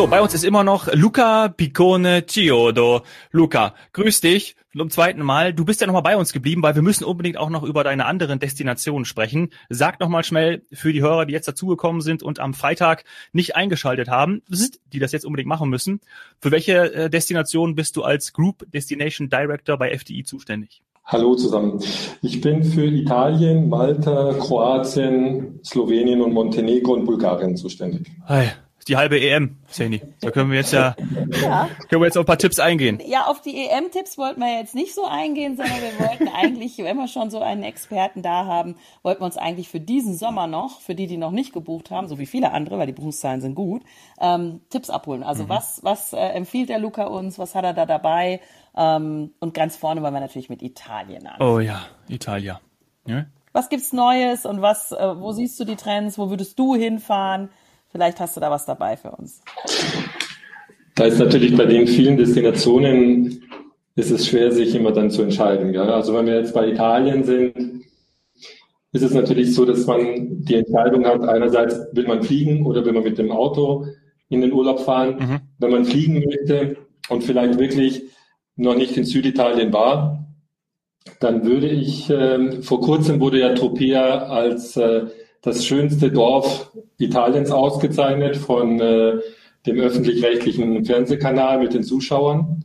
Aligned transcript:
So, 0.00 0.06
bei 0.06 0.22
uns 0.22 0.32
ist 0.32 0.44
immer 0.44 0.64
noch 0.64 0.90
Luca 0.94 1.48
Piccone 1.48 2.24
Chiodo. 2.24 3.02
Luca, 3.32 3.74
grüß 3.92 4.22
dich 4.22 4.56
zum 4.74 4.88
zweiten 4.88 5.22
Mal. 5.22 5.52
Du 5.52 5.66
bist 5.66 5.82
ja 5.82 5.86
nochmal 5.86 6.00
bei 6.00 6.16
uns 6.16 6.32
geblieben, 6.32 6.62
weil 6.62 6.74
wir 6.74 6.80
müssen 6.80 7.04
unbedingt 7.04 7.36
auch 7.36 7.50
noch 7.50 7.62
über 7.64 7.84
deine 7.84 8.06
anderen 8.06 8.38
Destinationen 8.38 9.04
sprechen. 9.04 9.50
Sag 9.68 10.00
nochmal 10.00 10.24
schnell 10.24 10.62
für 10.72 10.94
die 10.94 11.02
Hörer, 11.02 11.26
die 11.26 11.34
jetzt 11.34 11.48
dazugekommen 11.48 12.00
sind 12.00 12.22
und 12.22 12.40
am 12.40 12.54
Freitag 12.54 13.04
nicht 13.34 13.56
eingeschaltet 13.56 14.08
haben, 14.08 14.40
die 14.90 15.00
das 15.00 15.12
jetzt 15.12 15.26
unbedingt 15.26 15.50
machen 15.50 15.68
müssen. 15.68 16.00
Für 16.40 16.50
welche 16.50 16.94
äh, 16.94 17.10
Destination 17.10 17.74
bist 17.74 17.94
du 17.94 18.02
als 18.02 18.32
Group 18.32 18.64
Destination 18.72 19.28
Director 19.28 19.76
bei 19.76 19.94
FDI 19.94 20.24
zuständig? 20.24 20.82
Hallo 21.04 21.34
zusammen. 21.34 21.78
Ich 22.22 22.40
bin 22.40 22.64
für 22.64 22.86
Italien, 22.86 23.68
Malta, 23.68 24.32
Kroatien, 24.32 25.60
Slowenien 25.62 26.22
und 26.22 26.32
Montenegro 26.32 26.94
und 26.94 27.04
Bulgarien 27.04 27.54
zuständig. 27.54 28.10
Hi 28.24 28.48
die 28.90 28.96
halbe 28.96 29.20
EM, 29.20 29.56
Seni. 29.68 30.02
Da 30.20 30.32
können 30.32 30.50
wir 30.50 30.58
jetzt 30.58 30.72
ja, 30.72 30.96
ja, 31.42 31.68
können 31.88 32.02
wir 32.02 32.06
jetzt 32.06 32.18
auf 32.18 32.24
ein 32.24 32.26
paar 32.26 32.38
Tipps 32.38 32.58
eingehen. 32.58 33.00
Ja, 33.06 33.26
auf 33.26 33.40
die 33.40 33.68
EM-Tipps 33.68 34.18
wollten 34.18 34.40
wir 34.40 34.58
jetzt 34.58 34.74
nicht 34.74 34.94
so 34.94 35.04
eingehen, 35.04 35.56
sondern 35.56 35.76
wir 35.76 36.06
wollten 36.06 36.28
eigentlich, 36.34 36.76
wenn 36.78 36.96
wir 36.96 37.06
schon 37.06 37.30
so 37.30 37.40
einen 37.40 37.62
Experten 37.62 38.20
da 38.22 38.46
haben, 38.46 38.74
wollten 39.02 39.20
wir 39.20 39.26
uns 39.26 39.36
eigentlich 39.36 39.68
für 39.68 39.78
diesen 39.78 40.16
Sommer 40.16 40.48
noch, 40.48 40.80
für 40.80 40.96
die, 40.96 41.06
die 41.06 41.16
noch 41.18 41.30
nicht 41.30 41.52
gebucht 41.52 41.92
haben, 41.92 42.08
so 42.08 42.18
wie 42.18 42.26
viele 42.26 42.50
andere, 42.50 42.78
weil 42.78 42.86
die 42.86 42.92
Buchungszahlen 42.92 43.40
sind 43.40 43.54
gut, 43.54 43.82
ähm, 44.20 44.60
Tipps 44.70 44.90
abholen. 44.90 45.22
Also 45.22 45.44
mhm. 45.44 45.48
was, 45.50 45.80
was 45.84 46.12
äh, 46.12 46.18
empfiehlt 46.18 46.68
der 46.68 46.80
Luca 46.80 47.04
uns? 47.04 47.38
Was 47.38 47.54
hat 47.54 47.64
er 47.64 47.72
da 47.72 47.86
dabei? 47.86 48.40
Ähm, 48.76 49.30
und 49.38 49.54
ganz 49.54 49.76
vorne 49.76 50.02
wollen 50.02 50.14
wir 50.14 50.20
natürlich 50.20 50.50
mit 50.50 50.62
Italien 50.62 51.28
an. 51.28 51.40
Oh 51.40 51.60
ja, 51.60 51.82
Italien. 52.08 52.56
Ja? 53.06 53.26
Was 53.52 53.68
gibt's 53.68 53.92
Neues 53.92 54.46
und 54.46 54.62
was, 54.62 54.90
äh, 54.90 55.20
wo 55.20 55.30
siehst 55.30 55.58
du 55.60 55.64
die 55.64 55.76
Trends? 55.76 56.18
Wo 56.18 56.28
würdest 56.28 56.58
du 56.58 56.74
hinfahren? 56.74 57.50
Vielleicht 57.90 58.20
hast 58.20 58.36
du 58.36 58.40
da 58.40 58.50
was 58.50 58.66
dabei 58.66 58.96
für 58.96 59.10
uns. 59.10 59.42
Da 60.94 61.04
ist 61.04 61.18
natürlich 61.18 61.56
bei 61.56 61.66
den 61.66 61.86
vielen 61.86 62.16
Destinationen 62.16 63.42
ist 63.96 64.10
es 64.10 64.26
schwer, 64.26 64.52
sich 64.52 64.74
immer 64.74 64.92
dann 64.92 65.10
zu 65.10 65.22
entscheiden. 65.22 65.74
Ja? 65.74 65.84
Also 65.84 66.14
wenn 66.14 66.26
wir 66.26 66.36
jetzt 66.36 66.54
bei 66.54 66.68
Italien 66.68 67.24
sind, 67.24 67.84
ist 68.92 69.02
es 69.02 69.12
natürlich 69.12 69.54
so, 69.54 69.64
dass 69.64 69.86
man 69.86 70.44
die 70.44 70.56
Entscheidung 70.56 71.04
hat, 71.04 71.22
einerseits 71.22 71.78
will 71.92 72.06
man 72.06 72.22
fliegen 72.22 72.66
oder 72.66 72.84
will 72.84 72.92
man 72.92 73.04
mit 73.04 73.18
dem 73.18 73.30
Auto 73.30 73.86
in 74.28 74.40
den 74.40 74.52
Urlaub 74.52 74.80
fahren. 74.80 75.16
Mhm. 75.18 75.40
Wenn 75.58 75.70
man 75.70 75.84
fliegen 75.84 76.24
möchte 76.24 76.76
und 77.08 77.22
vielleicht 77.22 77.58
wirklich 77.58 78.02
noch 78.56 78.76
nicht 78.76 78.96
in 78.96 79.04
Süditalien 79.04 79.72
war, 79.72 80.26
dann 81.18 81.44
würde 81.44 81.68
ich, 81.68 82.10
äh, 82.10 82.62
vor 82.62 82.80
kurzem 82.80 83.20
wurde 83.20 83.40
ja 83.40 83.54
Tropea 83.54 84.26
als 84.26 84.76
äh, 84.76 85.06
das 85.42 85.64
schönste 85.64 86.10
Dorf 86.10 86.70
Italiens 86.98 87.50
ausgezeichnet 87.50 88.36
von 88.36 88.80
äh, 88.80 89.20
dem 89.66 89.78
öffentlich-rechtlichen 89.78 90.84
Fernsehkanal 90.84 91.58
mit 91.60 91.74
den 91.74 91.82
Zuschauern. 91.82 92.64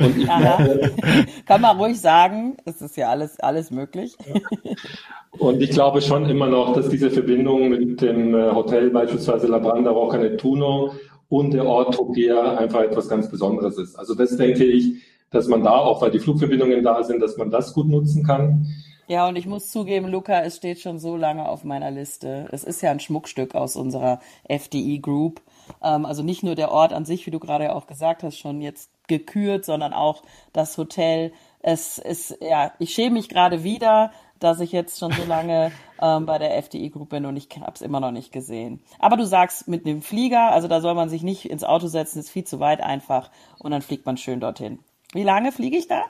Und 0.00 0.16
ich 0.16 0.24
glaube, 0.24 0.92
Kann 1.46 1.60
man 1.60 1.76
ruhig 1.76 2.00
sagen, 2.00 2.56
es 2.64 2.80
ist 2.80 2.96
ja 2.96 3.10
alles, 3.10 3.40
alles 3.40 3.70
möglich. 3.70 4.16
Und 5.38 5.60
ich 5.60 5.70
glaube 5.70 6.00
schon 6.00 6.28
immer 6.28 6.46
noch, 6.46 6.72
dass 6.74 6.88
diese 6.88 7.10
Verbindung 7.10 7.68
mit 7.68 8.00
dem 8.00 8.34
äh, 8.34 8.50
Hotel 8.50 8.90
beispielsweise 8.90 9.46
La 9.46 9.58
Branda 9.58 9.90
Rocca 9.90 10.18
Nettuno 10.18 10.94
und 11.28 11.52
der 11.52 11.66
Ort 11.66 11.94
Tropea 11.94 12.56
einfach 12.56 12.80
etwas 12.80 13.08
ganz 13.08 13.30
Besonderes 13.30 13.78
ist. 13.78 13.96
Also 13.96 14.14
das 14.14 14.36
denke 14.36 14.64
ich, 14.64 15.02
dass 15.30 15.46
man 15.46 15.62
da, 15.62 15.76
auch 15.76 16.00
weil 16.00 16.10
die 16.10 16.18
Flugverbindungen 16.18 16.82
da 16.82 17.02
sind, 17.04 17.20
dass 17.20 17.36
man 17.36 17.50
das 17.50 17.74
gut 17.74 17.88
nutzen 17.88 18.24
kann. 18.24 18.66
Ja, 19.08 19.26
und 19.26 19.36
ich 19.36 19.46
muss 19.46 19.70
zugeben, 19.70 20.06
Luca, 20.08 20.42
es 20.42 20.56
steht 20.56 20.80
schon 20.80 20.98
so 20.98 21.16
lange 21.16 21.48
auf 21.48 21.64
meiner 21.64 21.90
Liste. 21.90 22.46
Es 22.52 22.62
ist 22.62 22.82
ja 22.82 22.90
ein 22.90 23.00
Schmuckstück 23.00 23.54
aus 23.54 23.74
unserer 23.74 24.20
FDI 24.46 24.98
Group. 24.98 25.40
Ähm, 25.82 26.04
also 26.04 26.22
nicht 26.22 26.42
nur 26.42 26.54
der 26.54 26.70
Ort 26.70 26.92
an 26.92 27.06
sich, 27.06 27.24
wie 27.24 27.30
du 27.30 27.38
gerade 27.38 27.64
ja 27.64 27.72
auch 27.72 27.86
gesagt 27.86 28.22
hast, 28.22 28.36
schon 28.36 28.60
jetzt 28.60 28.90
gekürt, 29.08 29.64
sondern 29.64 29.94
auch 29.94 30.22
das 30.52 30.76
Hotel. 30.76 31.32
Es 31.60 31.96
ist, 31.96 32.36
ja, 32.42 32.72
ich 32.78 32.92
schäme 32.92 33.14
mich 33.14 33.30
gerade 33.30 33.64
wieder, 33.64 34.12
dass 34.40 34.60
ich 34.60 34.72
jetzt 34.72 34.98
schon 34.98 35.12
so 35.12 35.24
lange 35.24 35.72
ähm, 36.02 36.26
bei 36.26 36.36
der 36.36 36.58
FDI 36.58 36.90
Group 36.90 37.08
bin 37.08 37.24
und 37.24 37.38
ich 37.38 37.48
habe 37.58 37.72
es 37.74 37.80
immer 37.80 38.00
noch 38.00 38.12
nicht 38.12 38.30
gesehen. 38.30 38.82
Aber 38.98 39.16
du 39.16 39.24
sagst 39.24 39.68
mit 39.68 39.86
dem 39.86 40.02
Flieger, 40.02 40.52
also 40.52 40.68
da 40.68 40.82
soll 40.82 40.94
man 40.94 41.08
sich 41.08 41.22
nicht 41.22 41.48
ins 41.48 41.64
Auto 41.64 41.86
setzen, 41.86 42.18
ist 42.18 42.28
viel 42.28 42.44
zu 42.44 42.60
weit 42.60 42.82
einfach 42.82 43.30
und 43.58 43.70
dann 43.70 43.80
fliegt 43.80 44.04
man 44.04 44.18
schön 44.18 44.38
dorthin. 44.38 44.80
Wie 45.14 45.24
lange 45.24 45.50
fliege 45.50 45.78
ich 45.78 45.88
da? 45.88 46.04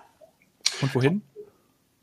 Und 0.82 0.92
wohin? 0.97 1.22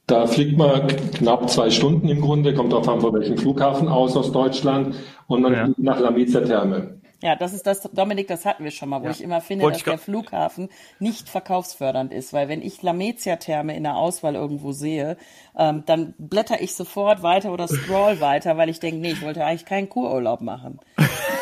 Da 0.07 0.27
fliegt 0.27 0.57
man 0.57 0.87
knapp 0.87 1.49
zwei 1.49 1.71
Stunden 1.71 2.07
im 2.09 2.21
Grunde, 2.21 2.53
kommt 2.53 2.73
auf 2.73 2.87
an, 2.87 3.01
von 3.01 3.13
welchem 3.13 3.37
Flughafen 3.37 3.87
aus 3.87 4.15
aus 4.15 4.31
Deutschland 4.31 4.95
und 5.27 5.41
man 5.41 5.53
ja. 5.53 5.65
fliegt 5.65 5.79
nach 5.79 5.99
Lamezia 5.99 6.41
Therme. 6.41 6.99
Ja, 7.25 7.35
das 7.35 7.53
ist 7.53 7.65
das, 7.65 7.81
Dominik, 7.81 8.27
das 8.27 8.45
hatten 8.45 8.63
wir 8.63 8.69
schon 8.69 8.87
mal, 8.87 9.01
wo 9.01 9.05
ja. 9.05 9.11
ich 9.11 9.23
immer 9.23 9.41
finde, 9.41 9.65
Wollte 9.65 9.79
dass 9.79 9.85
der 9.85 9.97
Flughafen 9.97 10.69
nicht 10.99 11.27
verkaufsfördernd 11.27 12.13
ist, 12.13 12.33
weil 12.33 12.49
wenn 12.49 12.61
ich 12.61 12.83
Lamezia-Therme 12.83 13.75
in 13.75 13.81
der 13.81 13.95
Auswahl 13.95 14.35
irgendwo 14.35 14.73
sehe, 14.73 15.17
ähm, 15.57 15.81
dann 15.87 16.13
blätter 16.19 16.61
ich 16.61 16.75
sofort 16.75 17.23
weiter 17.23 17.51
oder 17.51 17.67
scroll 17.67 18.21
weiter, 18.21 18.57
weil 18.57 18.69
ich 18.69 18.79
denke, 18.79 19.01
nee, 19.01 19.13
ich 19.13 19.23
wollte 19.23 19.43
eigentlich 19.43 19.65
keinen 19.65 19.89
Kururlaub 19.89 20.41
machen. 20.41 20.79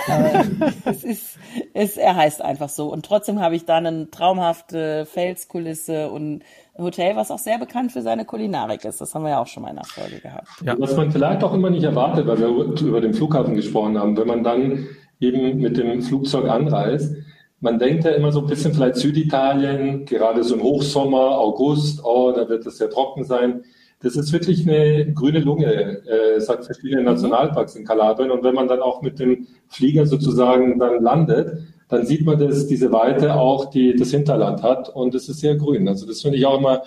es 0.85 1.03
ist, 1.03 1.37
es, 1.73 1.97
er 1.97 2.15
heißt 2.15 2.41
einfach 2.41 2.69
so. 2.69 2.89
Und 2.89 3.05
trotzdem 3.05 3.41
habe 3.41 3.57
ich 3.57 3.65
dann 3.65 3.85
eine 3.85 4.09
traumhafte 4.09 5.05
Felskulisse 5.05 6.09
und 6.09 6.43
ein 6.77 6.83
Hotel, 6.83 7.17
was 7.17 7.29
auch 7.29 7.39
sehr 7.39 7.57
bekannt 7.57 7.91
für 7.91 8.01
seine 8.01 8.23
Kulinarik 8.23 8.85
ist. 8.85 9.01
Das 9.01 9.13
haben 9.13 9.23
wir 9.23 9.31
ja 9.31 9.41
auch 9.41 9.47
schon 9.47 9.63
mal 9.63 9.69
in 9.69 9.75
der 9.75 9.85
Folge 9.85 10.21
gehabt. 10.21 10.47
Ja. 10.65 10.75
Was 10.79 10.95
man 10.95 11.11
vielleicht 11.11 11.43
auch 11.43 11.53
immer 11.53 11.69
nicht 11.69 11.83
erwartet, 11.83 12.25
weil 12.25 12.39
wir 12.39 12.47
über 12.47 13.01
den 13.01 13.13
Flughafen 13.13 13.53
gesprochen 13.53 13.99
haben, 13.99 14.15
wenn 14.15 14.27
man 14.27 14.43
dann 14.45 14.87
eben 15.23 15.59
mit 15.59 15.77
dem 15.77 16.01
Flugzeug 16.01 16.49
anreist, 16.49 17.15
man 17.63 17.79
denkt 17.79 18.03
ja 18.03 18.11
immer 18.11 18.31
so 18.33 18.41
ein 18.41 18.47
bisschen 18.47 18.73
vielleicht 18.73 18.97
Süditalien, 18.97 20.05
gerade 20.05 20.43
so 20.43 20.55
im 20.55 20.63
Hochsommer, 20.63 21.39
August, 21.39 22.03
oh, 22.03 22.33
da 22.35 22.49
wird 22.49 22.65
es 22.65 22.77
sehr 22.77 22.89
trocken 22.89 23.23
sein. 23.23 23.63
Das 24.01 24.17
ist 24.17 24.33
wirklich 24.33 24.67
eine 24.67 25.13
grüne 25.13 25.39
Lunge. 25.39 26.01
Äh, 26.05 26.41
hat 26.45 26.65
verschiedene 26.65 26.99
mhm. 26.99 27.07
Nationalparks 27.07 27.75
in 27.77 27.85
Kalabrien. 27.85 28.31
Und 28.31 28.43
wenn 28.43 28.53
man 28.53 28.67
dann 28.67 28.81
auch 28.81 29.01
mit 29.01 29.17
dem 29.17 29.47
Flieger 29.69 30.05
sozusagen 30.05 30.77
dann 30.77 31.01
landet, 31.01 31.57
dann 31.87 32.05
sieht 32.05 32.25
man, 32.25 32.37
dass 32.37 32.67
diese 32.67 32.91
Weite 32.91 33.35
auch 33.35 33.69
die, 33.69 33.95
das 33.95 34.11
Hinterland 34.11 34.61
hat 34.61 34.89
und 34.89 35.15
es 35.15 35.29
ist 35.29 35.39
sehr 35.39 35.55
grün. 35.55 35.87
Also 35.87 36.05
das 36.05 36.21
finde 36.21 36.37
ich 36.37 36.45
auch 36.45 36.57
immer 36.57 36.83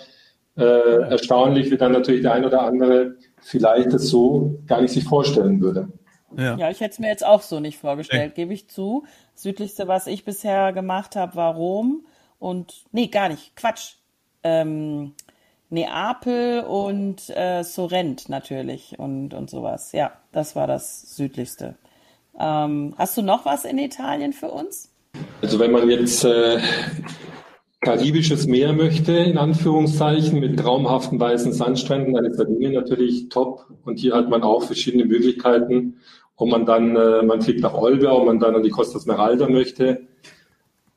äh, 0.57 1.09
erstaunlich, 1.09 1.71
wie 1.71 1.77
dann 1.77 1.93
natürlich 1.93 2.21
der 2.21 2.33
ein 2.33 2.45
oder 2.45 2.61
andere 2.61 3.15
vielleicht 3.41 3.93
das 3.93 4.09
so 4.09 4.59
gar 4.67 4.81
nicht 4.81 4.91
sich 4.91 5.05
vorstellen 5.05 5.61
würde. 5.61 5.87
Ja, 6.35 6.55
ja 6.57 6.69
ich 6.69 6.79
hätte 6.79 6.93
es 6.93 6.99
mir 6.99 7.07
jetzt 7.07 7.25
auch 7.25 7.41
so 7.41 7.59
nicht 7.59 7.77
vorgestellt, 7.77 8.35
gebe 8.35 8.53
ich 8.53 8.69
zu. 8.69 9.05
Das 9.33 9.43
südlichste, 9.43 9.87
was 9.87 10.07
ich 10.07 10.25
bisher 10.25 10.73
gemacht 10.73 11.15
habe, 11.15 11.35
war 11.35 11.55
Rom 11.55 12.05
und 12.39 12.85
nee, 12.91 13.07
gar 13.07 13.29
nicht, 13.29 13.55
Quatsch. 13.55 13.95
Ähm, 14.43 15.13
Neapel 15.69 16.61
und 16.61 17.29
äh, 17.29 17.63
Sorrent 17.63 18.29
natürlich 18.29 18.97
und, 18.97 19.33
und 19.33 19.49
sowas. 19.49 19.91
Ja, 19.91 20.13
das 20.31 20.55
war 20.55 20.67
das 20.67 21.15
südlichste. 21.15 21.75
Ähm, 22.39 22.93
hast 22.97 23.17
du 23.17 23.21
noch 23.21 23.45
was 23.45 23.65
in 23.65 23.77
Italien 23.77 24.31
für 24.31 24.49
uns? 24.49 24.91
Also 25.41 25.59
wenn 25.59 25.71
man 25.71 25.89
jetzt 25.89 26.23
äh, 26.23 26.59
karibisches 27.87 28.47
Meer 28.47 28.73
möchte, 28.73 29.13
in 29.13 29.37
Anführungszeichen, 29.37 30.41
mit 30.41 30.59
traumhaften 30.59 31.17
weißen 31.17 31.53
Sandstränden, 31.53 32.15
dann 32.15 32.25
ist 32.25 32.35
Sardinien 32.35 32.73
natürlich 32.73 33.29
top. 33.29 33.65
Und 33.85 33.97
hier 33.97 34.13
hat 34.13 34.29
man 34.29 34.43
auch 34.43 34.63
verschiedene 34.63 35.05
Möglichkeiten, 35.05 35.95
ob 36.35 36.49
man 36.49 36.65
dann, 36.65 36.97
äh, 36.97 37.21
man 37.21 37.41
fliegt 37.41 37.61
nach 37.61 37.73
Olbia, 37.73 38.11
ob 38.11 38.25
man 38.25 38.41
dann 38.41 38.55
an 38.55 38.63
die 38.63 38.71
Costa 38.71 38.99
Smeralda 38.99 39.47
möchte 39.47 40.01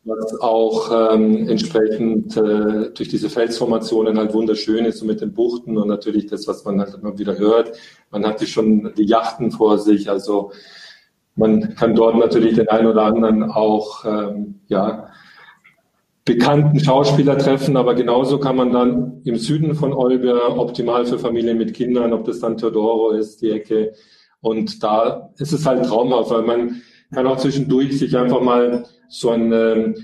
was 0.02 0.40
auch 0.40 1.12
ähm, 1.12 1.46
entsprechend 1.46 2.34
äh, 2.34 2.90
durch 2.90 3.10
diese 3.10 3.28
Felsformationen 3.28 4.18
halt 4.18 4.32
wunderschön 4.32 4.86
ist, 4.86 4.98
so 4.98 5.04
mit 5.04 5.20
den 5.20 5.34
Buchten 5.34 5.76
und 5.76 5.88
natürlich 5.88 6.26
das, 6.26 6.48
was 6.48 6.64
man 6.64 6.80
halt 6.80 6.94
immer 6.94 7.18
wieder 7.18 7.38
hört. 7.38 7.72
Man 8.10 8.26
hat 8.26 8.42
schon 8.48 8.94
die 8.96 9.04
Yachten 9.04 9.50
vor 9.50 9.78
sich, 9.78 10.08
also 10.08 10.52
man 11.36 11.74
kann 11.74 11.94
dort 11.94 12.16
natürlich 12.16 12.54
den 12.54 12.68
einen 12.68 12.86
oder 12.86 13.02
anderen 13.02 13.44
auch 13.44 14.06
ähm, 14.06 14.60
ja, 14.68 15.10
bekannten 16.24 16.80
Schauspieler 16.80 17.38
treffen, 17.38 17.76
aber 17.76 17.94
genauso 17.94 18.38
kann 18.38 18.56
man 18.56 18.72
dann 18.72 19.22
im 19.24 19.36
Süden 19.36 19.74
von 19.74 19.92
Olbia 19.92 20.56
optimal 20.56 21.06
für 21.06 21.18
Familien 21.18 21.58
mit 21.58 21.74
Kindern, 21.74 22.12
ob 22.12 22.24
das 22.24 22.40
dann 22.40 22.56
Teodoro 22.56 23.10
ist, 23.10 23.42
die 23.42 23.50
Ecke. 23.50 23.94
Und 24.40 24.82
da 24.82 25.30
ist 25.38 25.52
es 25.52 25.66
halt 25.66 25.86
traumhaft, 25.86 26.30
weil 26.30 26.42
man 26.42 26.82
kann 27.12 27.26
auch 27.26 27.38
zwischendurch 27.38 27.98
sich 27.98 28.16
einfach 28.16 28.40
mal 28.40 28.84
so 29.08 29.30
ein 29.30 29.52
ähm, 29.52 29.94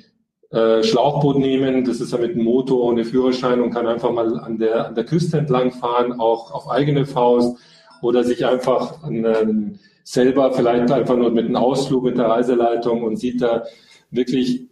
äh, 0.50 0.82
Schlauchboot 0.82 1.38
nehmen. 1.38 1.84
Das 1.84 2.00
ist 2.00 2.12
ja 2.12 2.18
mit 2.18 2.32
einem 2.32 2.44
Motor 2.44 2.84
ohne 2.84 3.04
Führerschein 3.04 3.60
und 3.60 3.70
kann 3.70 3.86
einfach 3.86 4.12
mal 4.12 4.38
an 4.38 4.58
der, 4.58 4.88
an 4.88 4.94
der 4.94 5.04
Küste 5.04 5.38
entlang 5.38 5.72
fahren, 5.72 6.18
auch 6.18 6.52
auf 6.52 6.70
eigene 6.70 7.06
Faust 7.06 7.56
oder 8.02 8.24
sich 8.24 8.44
einfach 8.44 9.02
an, 9.02 9.24
ähm, 9.24 9.78
selber 10.02 10.52
vielleicht 10.52 10.90
einfach 10.90 11.16
nur 11.16 11.30
mit 11.30 11.46
einem 11.46 11.56
Ausflug 11.56 12.04
mit 12.04 12.18
der 12.18 12.26
Reiseleitung 12.26 13.02
und 13.02 13.16
sieht 13.16 13.42
da 13.42 13.64
wirklich 14.10 14.68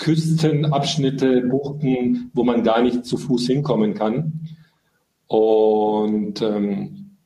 Küstenabschnitte, 0.00 1.42
Buchten, 1.42 2.30
wo 2.32 2.42
man 2.42 2.64
gar 2.64 2.80
nicht 2.80 3.04
zu 3.04 3.18
Fuß 3.18 3.46
hinkommen 3.46 3.92
kann. 3.92 4.48
Und 5.26 6.40
ähm, 6.40 7.16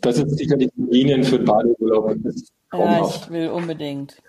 das 0.00 0.18
ist 0.18 0.38
sicherlich 0.38 0.70
Linien 0.76 1.24
für 1.24 1.40
Badeurlaub. 1.40 2.16
Ja, 2.72 3.04
ich 3.04 3.30
will 3.30 3.48
unbedingt. 3.48 4.22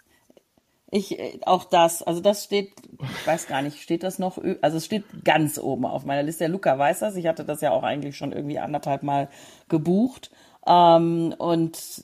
Ich, 0.90 1.16
auch 1.46 1.64
das, 1.64 2.02
also 2.02 2.22
das 2.22 2.44
steht, 2.44 2.74
ich 3.00 3.28
weiß 3.28 3.48
gar 3.48 3.62
nicht, 3.62 3.80
steht 3.80 4.02
das 4.02 4.18
noch, 4.18 4.40
also 4.62 4.78
es 4.78 4.86
steht 4.86 5.06
ganz 5.24 5.60
oben 5.60 5.86
auf 5.86 6.04
meiner 6.04 6.24
Liste. 6.24 6.46
Der 6.46 6.50
Luca 6.50 6.78
weiß 6.78 7.00
das, 7.00 7.16
ich 7.16 7.28
hatte 7.28 7.46
das 7.46 7.62
ja 7.62 7.70
auch 7.72 7.84
eigentlich 7.84 8.18
schon 8.18 8.32
irgendwie 8.32 8.58
anderthalb 8.58 9.04
Mal 9.04 9.30
gebucht. 9.70 10.32
Ähm, 10.66 11.36
und 11.38 12.02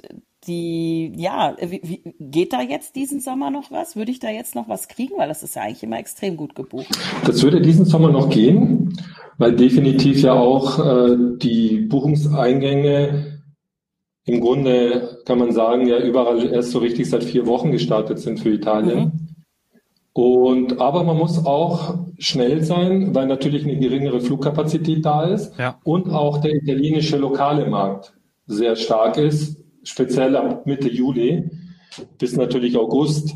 die, 0.47 1.13
ja, 1.15 1.55
wie, 1.61 1.81
wie, 1.83 2.13
geht 2.19 2.53
da 2.53 2.61
jetzt 2.61 2.95
diesen 2.95 3.19
Sommer 3.19 3.51
noch 3.51 3.71
was? 3.71 3.95
Würde 3.95 4.11
ich 4.11 4.19
da 4.19 4.29
jetzt 4.29 4.55
noch 4.55 4.69
was 4.69 4.87
kriegen? 4.87 5.17
Weil 5.17 5.27
das 5.27 5.43
ist 5.43 5.55
ja 5.55 5.63
eigentlich 5.63 5.83
immer 5.83 5.99
extrem 5.99 6.37
gut 6.37 6.55
gebucht. 6.55 6.97
Das 7.25 7.43
würde 7.43 7.61
diesen 7.61 7.85
Sommer 7.85 8.09
noch 8.09 8.29
gehen, 8.29 8.97
weil 9.37 9.55
definitiv 9.55 10.21
ja 10.21 10.33
auch 10.33 10.79
äh, 10.79 11.17
die 11.37 11.81
Buchungseingänge 11.81 13.37
im 14.25 14.41
Grunde 14.41 15.21
kann 15.25 15.39
man 15.39 15.53
sagen, 15.53 15.87
ja 15.87 15.99
überall 15.99 16.51
erst 16.51 16.71
so 16.71 16.79
richtig 16.79 17.09
seit 17.09 17.23
vier 17.23 17.47
Wochen 17.47 17.71
gestartet 17.71 18.19
sind 18.19 18.39
für 18.39 18.49
Italien. 18.49 18.99
Mhm. 18.99 19.11
Und 20.11 20.81
aber 20.81 21.03
man 21.03 21.15
muss 21.15 21.45
auch 21.45 21.95
schnell 22.17 22.63
sein, 22.63 23.15
weil 23.15 23.27
natürlich 23.27 23.63
eine 23.63 23.77
geringere 23.77 24.19
Flugkapazität 24.19 25.05
da 25.05 25.25
ist 25.25 25.57
ja. 25.57 25.79
und 25.83 26.09
auch 26.09 26.39
der 26.39 26.55
italienische 26.55 27.17
lokale 27.17 27.69
Markt 27.69 28.17
sehr 28.47 28.75
stark 28.75 29.17
ist, 29.17 29.63
speziell 29.87 30.35
ab 30.35 30.65
Mitte 30.65 30.89
Juli 30.89 31.49
bis 32.17 32.35
natürlich 32.35 32.77
August. 32.77 33.35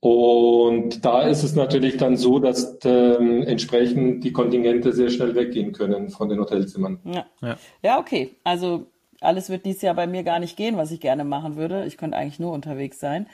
Und 0.00 1.04
da 1.04 1.22
ist 1.22 1.42
es 1.42 1.54
natürlich 1.54 1.98
dann 1.98 2.16
so, 2.16 2.38
dass 2.38 2.78
ähm, 2.84 3.42
entsprechend 3.42 4.24
die 4.24 4.32
Kontingente 4.32 4.92
sehr 4.92 5.10
schnell 5.10 5.34
weggehen 5.34 5.72
können 5.72 6.08
von 6.08 6.28
den 6.30 6.40
Hotelzimmern. 6.40 7.00
Ja, 7.04 7.26
ja. 7.42 7.58
ja 7.82 7.98
okay. 7.98 8.30
Also 8.42 8.86
alles 9.20 9.50
wird 9.50 9.66
dies 9.66 9.82
Jahr 9.82 9.94
bei 9.94 10.06
mir 10.06 10.22
gar 10.22 10.38
nicht 10.38 10.56
gehen, 10.56 10.78
was 10.78 10.90
ich 10.90 11.00
gerne 11.00 11.24
machen 11.24 11.56
würde. 11.56 11.84
Ich 11.84 11.98
könnte 11.98 12.16
eigentlich 12.16 12.40
nur 12.40 12.52
unterwegs 12.52 12.98
sein. 12.98 13.26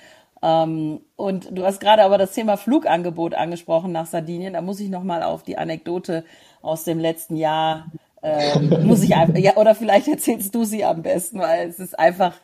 Ähm, 0.43 1.01
und 1.15 1.57
du 1.57 1.65
hast 1.65 1.81
gerade 1.81 2.03
aber 2.03 2.19
das 2.19 2.33
Thema 2.33 2.57
Flugangebot 2.57 3.35
angesprochen 3.35 3.93
nach 3.93 4.07
Sardinien. 4.07 4.55
Da 4.55 4.61
muss 4.61 4.81
ich 4.81 4.89
nochmal 4.89 5.23
auf 5.23 5.45
die 5.45 5.59
Anekdote 5.59 6.25
aus 6.63 6.83
dem 6.83 6.99
letzten 6.99 7.37
Jahr, 7.37 7.87
äh, 7.95 7.99
muss 8.83 9.03
ich 9.03 9.15
einfach, 9.15 9.39
ja, 9.39 9.57
oder 9.57 9.75
vielleicht 9.75 10.09
erzählst 10.09 10.55
du 10.55 10.65
sie 10.65 10.85
am 10.85 11.03
besten, 11.03 11.39
weil 11.39 11.69
es 11.69 11.79
ist 11.79 11.99
einfach 11.99 12.35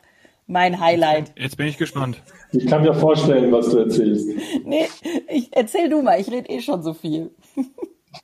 mein 0.47 0.79
Highlight. 0.79 1.33
Jetzt 1.37 1.57
bin 1.57 1.67
ich 1.67 1.77
gespannt. 1.77 2.21
Ich 2.51 2.67
kann 2.67 2.81
mir 2.83 2.93
vorstellen, 2.93 3.51
was 3.51 3.69
du 3.69 3.79
erzählst. 3.79 4.29
Nee, 4.65 4.85
ich, 5.27 5.49
erzähl 5.51 5.89
du 5.89 6.01
mal, 6.01 6.19
ich 6.19 6.29
rede 6.31 6.49
eh 6.49 6.61
schon 6.61 6.83
so 6.83 6.93
viel. 6.93 7.31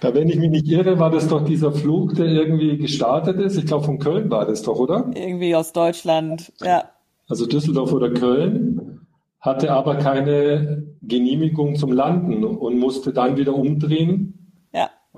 da, 0.00 0.14
wenn 0.14 0.28
ich 0.28 0.36
mich 0.36 0.50
nicht 0.50 0.68
irre, 0.68 0.98
war 0.98 1.10
das 1.10 1.28
doch 1.28 1.44
dieser 1.44 1.72
Flug, 1.72 2.14
der 2.14 2.26
irgendwie 2.26 2.76
gestartet 2.78 3.38
ist. 3.38 3.56
Ich 3.56 3.66
glaube, 3.66 3.84
von 3.84 3.98
Köln 3.98 4.30
war 4.30 4.46
das 4.46 4.62
doch, 4.62 4.78
oder? 4.78 5.10
Irgendwie 5.14 5.54
aus 5.54 5.72
Deutschland, 5.72 6.52
ja. 6.60 6.90
Also 7.28 7.46
Düsseldorf 7.46 7.92
oder 7.92 8.10
Köln, 8.10 9.06
hatte 9.40 9.72
aber 9.72 9.96
keine 9.96 10.82
Genehmigung 11.02 11.76
zum 11.76 11.92
Landen 11.92 12.44
und 12.44 12.78
musste 12.78 13.12
dann 13.12 13.36
wieder 13.36 13.54
umdrehen. 13.54 14.39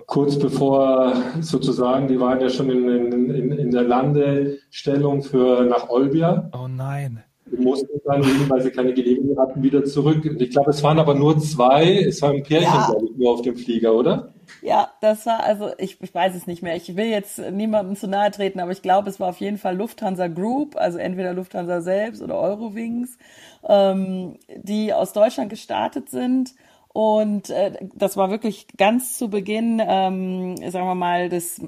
Kurz 0.07 0.39
bevor 0.39 1.15
sozusagen, 1.41 2.09
die 2.09 2.21
waren 2.21 2.41
ja 2.41 2.49
schon 2.49 2.71
in, 2.71 3.31
in, 3.31 3.53
in 3.53 3.71
der 3.71 3.83
Landestellung 3.83 5.23
für 5.23 5.65
nach 5.65 5.89
Olbia. 5.89 6.51
Oh 6.53 6.69
nein 6.69 7.23
mussten 7.59 8.01
dann, 8.05 8.23
weil 8.49 8.63
sie 8.63 8.71
keine 8.71 8.93
Genehmigung 8.93 9.39
hatten, 9.39 9.63
wieder 9.63 9.85
zurück. 9.85 10.25
Ich 10.25 10.51
glaube, 10.51 10.71
es 10.71 10.83
waren 10.83 10.99
aber 10.99 11.15
nur 11.15 11.39
zwei, 11.39 12.03
es 12.03 12.23
war 12.23 12.31
ein 12.31 12.43
Pärchen, 12.43 12.73
ja. 12.73 12.87
glaube 12.87 13.07
ich, 13.07 13.17
nur 13.17 13.33
auf 13.33 13.43
dem 13.43 13.57
Flieger, 13.57 13.95
oder? 13.95 14.33
Ja, 14.61 14.91
das 15.01 15.27
war, 15.27 15.43
also 15.43 15.71
ich, 15.79 16.01
ich 16.01 16.15
weiß 16.15 16.35
es 16.35 16.47
nicht 16.47 16.63
mehr. 16.63 16.77
Ich 16.77 16.97
will 16.97 17.07
jetzt 17.07 17.39
niemandem 17.51 17.97
zu 17.97 18.07
nahe 18.07 18.31
treten, 18.31 18.61
aber 18.61 18.73
ich 18.73 18.83
glaube, 18.83 19.09
es 19.09 19.21
war 19.21 19.29
auf 19.29 19.41
jeden 19.41 19.59
Fall 19.59 19.77
Lufthansa 19.77 20.29
Group, 20.29 20.77
also 20.77 20.99
entweder 20.99 21.33
Lufthansa 21.33 21.81
selbst 21.81 22.23
oder 22.23 22.39
Eurowings, 22.39 23.19
ähm, 23.67 24.39
die 24.55 24.93
aus 24.93 25.13
Deutschland 25.13 25.51
gestartet 25.51 26.11
sind. 26.11 26.55
Und 26.93 27.51
äh, 27.51 27.73
das 27.95 28.17
war 28.17 28.31
wirklich 28.31 28.67
ganz 28.77 29.17
zu 29.17 29.31
Beginn, 29.31 29.81
ähm, 29.85 30.57
sagen 30.71 30.87
wir 30.87 30.95
mal, 30.95 31.29
des 31.29 31.61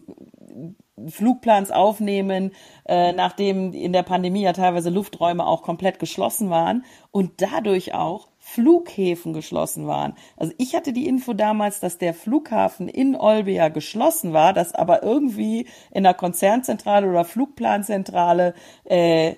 Flugplans 1.09 1.71
aufnehmen, 1.71 2.53
äh, 2.87 3.13
nachdem 3.13 3.73
in 3.73 3.93
der 3.93 4.05
Pandemie 4.05 4.43
ja 4.43 4.53
teilweise 4.53 4.91
Lufträume 4.91 5.47
auch 5.47 5.63
komplett 5.63 5.99
geschlossen 5.99 6.51
waren 6.51 6.85
und 7.11 7.43
dadurch 7.43 7.95
auch 7.95 8.29
Flughäfen 8.39 9.33
geschlossen 9.33 9.87
waren. 9.87 10.15
Also 10.37 10.53
ich 10.59 10.75
hatte 10.75 10.93
die 10.93 11.09
Info 11.09 11.33
damals, 11.33 11.81
dass 11.81 11.99
der 11.99 12.15
Flughafen 12.15 12.89
in 12.89 13.17
Olbia 13.17 13.71
geschlossen 13.71 14.33
war, 14.33 14.53
dass 14.53 14.75
aber 14.75 15.03
irgendwie 15.03 15.67
in 15.91 16.05
der 16.05 16.15
Konzernzentrale 16.15 17.09
oder 17.09 17.25
Flugplanzentrale 17.25 18.55
äh, 18.85 19.35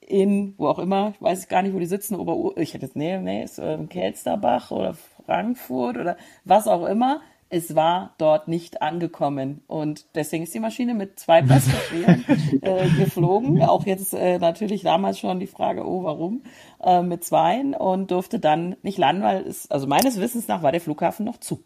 in, 0.00 0.54
wo 0.56 0.68
auch 0.68 0.78
immer, 0.78 1.12
ich 1.14 1.20
weiß 1.20 1.48
gar 1.48 1.62
nicht, 1.62 1.74
wo 1.74 1.78
die 1.78 1.86
sitzen, 1.86 2.14
Ober 2.14 2.56
ich 2.56 2.72
hätte 2.72 2.86
jetzt, 2.86 2.96
nee, 2.96 3.18
nee, 3.18 3.42
ist 3.42 3.58
äh, 3.58 3.76
Kelsterbach 3.88 4.70
oder 4.70 4.96
Frankfurt 5.28 5.98
oder 5.98 6.16
was 6.44 6.66
auch 6.66 6.86
immer, 6.86 7.20
es 7.50 7.74
war 7.74 8.14
dort 8.18 8.48
nicht 8.48 8.80
angekommen. 8.80 9.62
Und 9.66 10.06
deswegen 10.14 10.44
ist 10.44 10.54
die 10.54 10.60
Maschine 10.60 10.94
mit 10.94 11.18
zwei 11.18 11.42
Passagieren 11.42 12.24
äh, 12.62 12.88
geflogen. 12.98 13.62
Auch 13.62 13.84
jetzt 13.84 14.14
äh, 14.14 14.38
natürlich 14.38 14.82
damals 14.82 15.18
schon 15.18 15.38
die 15.38 15.46
Frage, 15.46 15.86
oh, 15.86 16.02
warum? 16.02 16.42
Äh, 16.82 17.02
mit 17.02 17.24
zweien 17.24 17.74
und 17.74 18.10
durfte 18.10 18.40
dann 18.40 18.76
nicht 18.82 18.98
landen, 18.98 19.22
weil 19.22 19.46
es, 19.46 19.70
also 19.70 19.86
meines 19.86 20.18
Wissens 20.18 20.48
nach 20.48 20.62
war 20.62 20.72
der 20.72 20.80
Flughafen 20.80 21.26
noch 21.26 21.38
zu. 21.38 21.62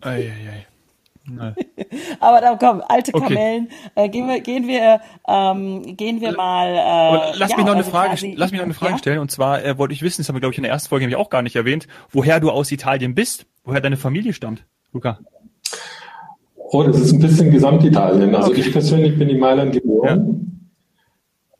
Ei, 0.00 0.30
ei, 0.30 0.50
ei. 0.50 0.66
Aber 2.20 2.40
da 2.40 2.56
komm, 2.56 2.82
alte 2.86 3.12
Kamellen. 3.12 3.68
Okay. 3.94 4.06
Äh, 4.06 4.08
gehen 4.08 4.28
wir, 4.28 4.40
gehen 4.40 4.66
wir, 4.66 5.00
ähm, 5.26 5.96
gehen 5.96 6.20
wir 6.20 6.32
mal. 6.32 6.68
Äh, 6.68 7.38
lass, 7.38 7.50
ja, 7.50 7.56
mich 7.56 7.66
noch 7.66 7.72
eine 7.72 7.78
also 7.78 7.90
Frage, 7.90 8.10
quasi, 8.10 8.34
lass 8.36 8.50
mich 8.50 8.58
noch 8.58 8.66
eine 8.66 8.74
Frage 8.74 8.92
ja? 8.92 8.98
stellen. 8.98 9.18
Und 9.18 9.30
zwar 9.30 9.64
äh, 9.64 9.78
wollte 9.78 9.94
ich 9.94 10.02
wissen, 10.02 10.22
das 10.22 10.28
haben 10.28 10.36
wir 10.36 10.40
glaube 10.40 10.52
ich 10.52 10.58
in 10.58 10.62
der 10.62 10.72
ersten 10.72 10.88
Folge 10.88 11.04
nämlich 11.04 11.16
auch 11.16 11.30
gar 11.30 11.42
nicht 11.42 11.56
erwähnt, 11.56 11.86
woher 12.10 12.40
du 12.40 12.50
aus 12.50 12.72
Italien 12.72 13.14
bist, 13.14 13.46
woher 13.64 13.80
deine 13.80 13.96
Familie 13.96 14.32
stammt. 14.32 14.64
Luca? 14.92 15.18
Oh, 16.70 16.82
das 16.82 17.00
ist 17.00 17.12
ein 17.12 17.20
bisschen 17.20 17.50
Gesamtitalien. 17.50 18.34
Also 18.34 18.50
okay. 18.50 18.60
ich 18.60 18.72
persönlich 18.72 19.18
bin 19.18 19.28
in 19.28 19.38
Mailand 19.38 19.72
geboren. 19.72 20.04
Ja. 20.06 20.48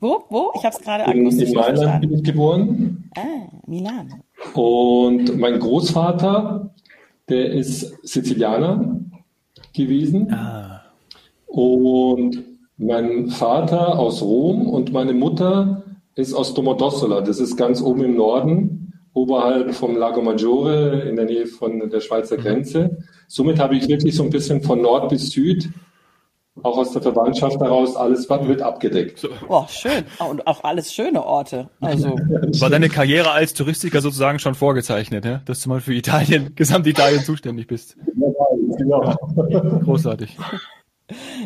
Wo? 0.00 0.24
Wo? 0.28 0.52
Ich 0.54 0.64
habe 0.64 0.76
es 0.76 0.82
gerade 0.82 1.10
In, 1.12 1.26
in 1.28 1.52
Mailand 1.54 2.00
bin 2.00 2.14
ich 2.14 2.22
geboren. 2.22 3.10
Ah, 3.16 3.48
Milan. 3.66 4.22
Und 4.54 5.38
mein 5.38 5.58
Großvater, 5.58 6.74
der 7.28 7.52
ist 7.52 7.96
Sizilianer 8.06 9.00
gewesen. 9.78 10.32
Ah. 10.32 10.82
Und 11.46 12.44
mein 12.76 13.28
Vater 13.28 13.98
aus 13.98 14.22
Rom 14.22 14.66
und 14.66 14.92
meine 14.92 15.14
Mutter 15.14 15.84
ist 16.14 16.34
aus 16.34 16.54
Domodossola. 16.54 17.22
Das 17.22 17.40
ist 17.40 17.56
ganz 17.56 17.80
oben 17.80 18.04
im 18.04 18.16
Norden 18.16 18.92
oberhalb 19.14 19.74
vom 19.74 19.96
Lago 19.96 20.22
Maggiore 20.22 21.00
in 21.08 21.16
der 21.16 21.24
Nähe 21.24 21.46
von 21.46 21.90
der 21.90 22.00
Schweizer 22.00 22.36
mhm. 22.36 22.42
Grenze. 22.42 22.98
Somit 23.26 23.58
habe 23.58 23.76
ich 23.76 23.88
wirklich 23.88 24.14
so 24.14 24.22
ein 24.22 24.30
bisschen 24.30 24.62
von 24.62 24.80
Nord 24.80 25.08
bis 25.08 25.30
Süd, 25.30 25.68
auch 26.62 26.78
aus 26.78 26.92
der 26.92 27.02
Verwandtschaft 27.02 27.60
heraus, 27.60 27.96
alles 27.96 28.28
wird 28.28 28.62
abgedeckt. 28.62 29.28
Oh, 29.48 29.64
schön. 29.68 30.04
Und 30.18 30.46
auch 30.46 30.64
alles 30.64 30.92
schöne 30.92 31.24
Orte. 31.24 31.68
Also. 31.80 32.08
War 32.60 32.70
deine 32.70 32.88
Karriere 32.88 33.30
als 33.30 33.54
Touristiker 33.54 34.00
sozusagen 34.00 34.38
schon 34.38 34.54
vorgezeichnet, 34.54 35.24
ja? 35.24 35.40
dass 35.44 35.60
du 35.60 35.68
mal 35.68 35.80
für 35.80 35.94
Italien, 35.94 36.52
Gesamtitalien 36.56 37.22
zuständig 37.22 37.66
bist? 37.66 37.96
Ja, 38.16 38.28
genau. 38.76 39.14
Großartig. 39.84 40.36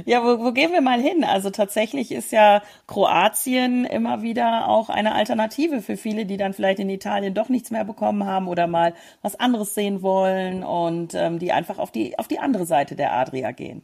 Ja, 0.06 0.24
wo, 0.24 0.44
wo 0.44 0.52
gehen 0.52 0.72
wir 0.72 0.80
mal 0.80 1.00
hin? 1.00 1.22
Also 1.22 1.50
tatsächlich 1.50 2.10
ist 2.10 2.32
ja 2.32 2.62
Kroatien 2.88 3.84
immer 3.84 4.22
wieder 4.22 4.68
auch 4.68 4.88
eine 4.88 5.14
Alternative 5.14 5.82
für 5.82 5.96
viele, 5.96 6.26
die 6.26 6.36
dann 6.36 6.52
vielleicht 6.52 6.80
in 6.80 6.90
Italien 6.90 7.34
doch 7.34 7.48
nichts 7.48 7.70
mehr 7.70 7.84
bekommen 7.84 8.26
haben 8.26 8.48
oder 8.48 8.66
mal 8.66 8.94
was 9.22 9.38
anderes 9.38 9.74
sehen 9.74 10.02
wollen 10.02 10.64
und 10.64 11.14
ähm, 11.14 11.38
die 11.38 11.52
einfach 11.52 11.78
auf 11.78 11.92
die, 11.92 12.18
auf 12.18 12.26
die 12.26 12.40
andere 12.40 12.66
Seite 12.66 12.96
der 12.96 13.12
Adria 13.12 13.52
gehen. 13.52 13.82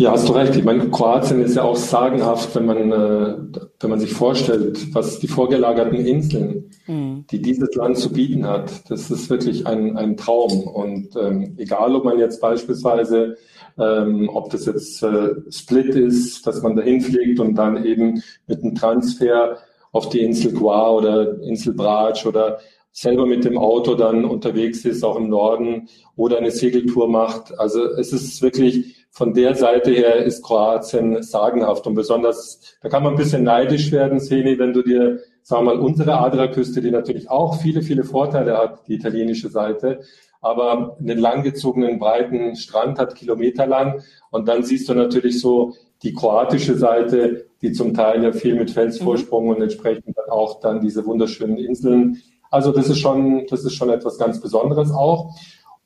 Ja, 0.00 0.12
hast 0.12 0.30
du 0.30 0.32
recht. 0.32 0.56
Ich 0.56 0.64
meine, 0.64 0.88
Kroatien 0.88 1.42
ist 1.42 1.56
ja 1.56 1.62
auch 1.62 1.76
sagenhaft, 1.76 2.54
wenn 2.54 2.64
man, 2.64 2.90
äh, 2.90 3.36
wenn 3.80 3.90
man 3.90 4.00
sich 4.00 4.14
vorstellt, 4.14 4.94
was 4.94 5.18
die 5.18 5.28
vorgelagerten 5.28 6.06
Inseln, 6.06 6.70
mhm. 6.86 7.26
die 7.30 7.42
dieses 7.42 7.74
Land 7.74 7.98
zu 7.98 8.10
bieten 8.10 8.46
hat. 8.46 8.90
Das 8.90 9.10
ist 9.10 9.28
wirklich 9.28 9.66
ein, 9.66 9.98
ein 9.98 10.16
Traum. 10.16 10.62
Und 10.62 11.14
ähm, 11.16 11.54
egal, 11.58 11.94
ob 11.94 12.06
man 12.06 12.18
jetzt 12.18 12.40
beispielsweise 12.40 13.36
ähm, 13.78 14.30
ob 14.32 14.48
das 14.48 14.64
jetzt 14.64 15.02
äh, 15.02 15.34
Split 15.50 15.94
ist, 15.94 16.46
dass 16.46 16.62
man 16.62 16.76
dahin 16.76 17.02
fliegt 17.02 17.38
und 17.38 17.56
dann 17.56 17.84
eben 17.84 18.22
mit 18.46 18.62
einem 18.62 18.74
Transfer 18.74 19.58
auf 19.92 20.08
die 20.08 20.20
Insel 20.20 20.52
Gua 20.54 20.92
oder 20.92 21.42
Insel 21.42 21.74
Brač 21.74 22.24
oder 22.24 22.58
selber 22.90 23.26
mit 23.26 23.44
dem 23.44 23.58
Auto 23.58 23.94
dann 23.96 24.24
unterwegs 24.24 24.86
ist, 24.86 25.04
auch 25.04 25.16
im 25.16 25.28
Norden 25.28 25.90
oder 26.16 26.38
eine 26.38 26.52
Segeltour 26.52 27.06
macht. 27.06 27.58
Also 27.58 27.84
es 27.84 28.14
ist 28.14 28.40
wirklich 28.40 28.99
von 29.10 29.34
der 29.34 29.54
Seite 29.54 29.90
her 29.90 30.24
ist 30.24 30.42
Kroatien 30.42 31.22
sagenhaft 31.22 31.86
und 31.86 31.94
besonders, 31.94 32.76
da 32.80 32.88
kann 32.88 33.02
man 33.02 33.14
ein 33.14 33.18
bisschen 33.18 33.42
neidisch 33.42 33.90
werden, 33.90 34.20
Seni, 34.20 34.58
wenn 34.58 34.72
du 34.72 34.82
dir, 34.82 35.20
sagen 35.42 35.66
wir 35.66 35.74
mal, 35.74 35.80
unsere 35.80 36.18
Adriaküste, 36.18 36.80
die 36.80 36.90
natürlich 36.90 37.28
auch 37.28 37.60
viele, 37.60 37.82
viele 37.82 38.04
Vorteile 38.04 38.56
hat, 38.56 38.86
die 38.86 38.94
italienische 38.94 39.48
Seite, 39.48 40.00
aber 40.40 40.96
einen 40.98 41.18
langgezogenen, 41.18 41.98
breiten 41.98 42.56
Strand 42.56 42.98
hat, 42.98 43.14
kilometerlang. 43.14 44.02
Und 44.30 44.48
dann 44.48 44.62
siehst 44.62 44.88
du 44.88 44.94
natürlich 44.94 45.40
so 45.40 45.74
die 46.02 46.14
kroatische 46.14 46.76
Seite, 46.76 47.46
die 47.60 47.72
zum 47.72 47.92
Teil 47.92 48.22
ja 48.22 48.32
viel 48.32 48.54
mit 48.54 48.70
Felsvorsprung 48.70 49.44
mhm. 49.44 49.50
und 49.50 49.62
entsprechend 49.62 50.16
auch 50.30 50.60
dann 50.60 50.80
diese 50.80 51.04
wunderschönen 51.04 51.58
Inseln. 51.58 52.22
Also 52.50 52.72
das 52.72 52.88
ist 52.88 52.98
schon, 52.98 53.46
das 53.48 53.64
ist 53.64 53.74
schon 53.74 53.90
etwas 53.90 54.18
ganz 54.18 54.40
Besonderes 54.40 54.90
auch. 54.90 55.34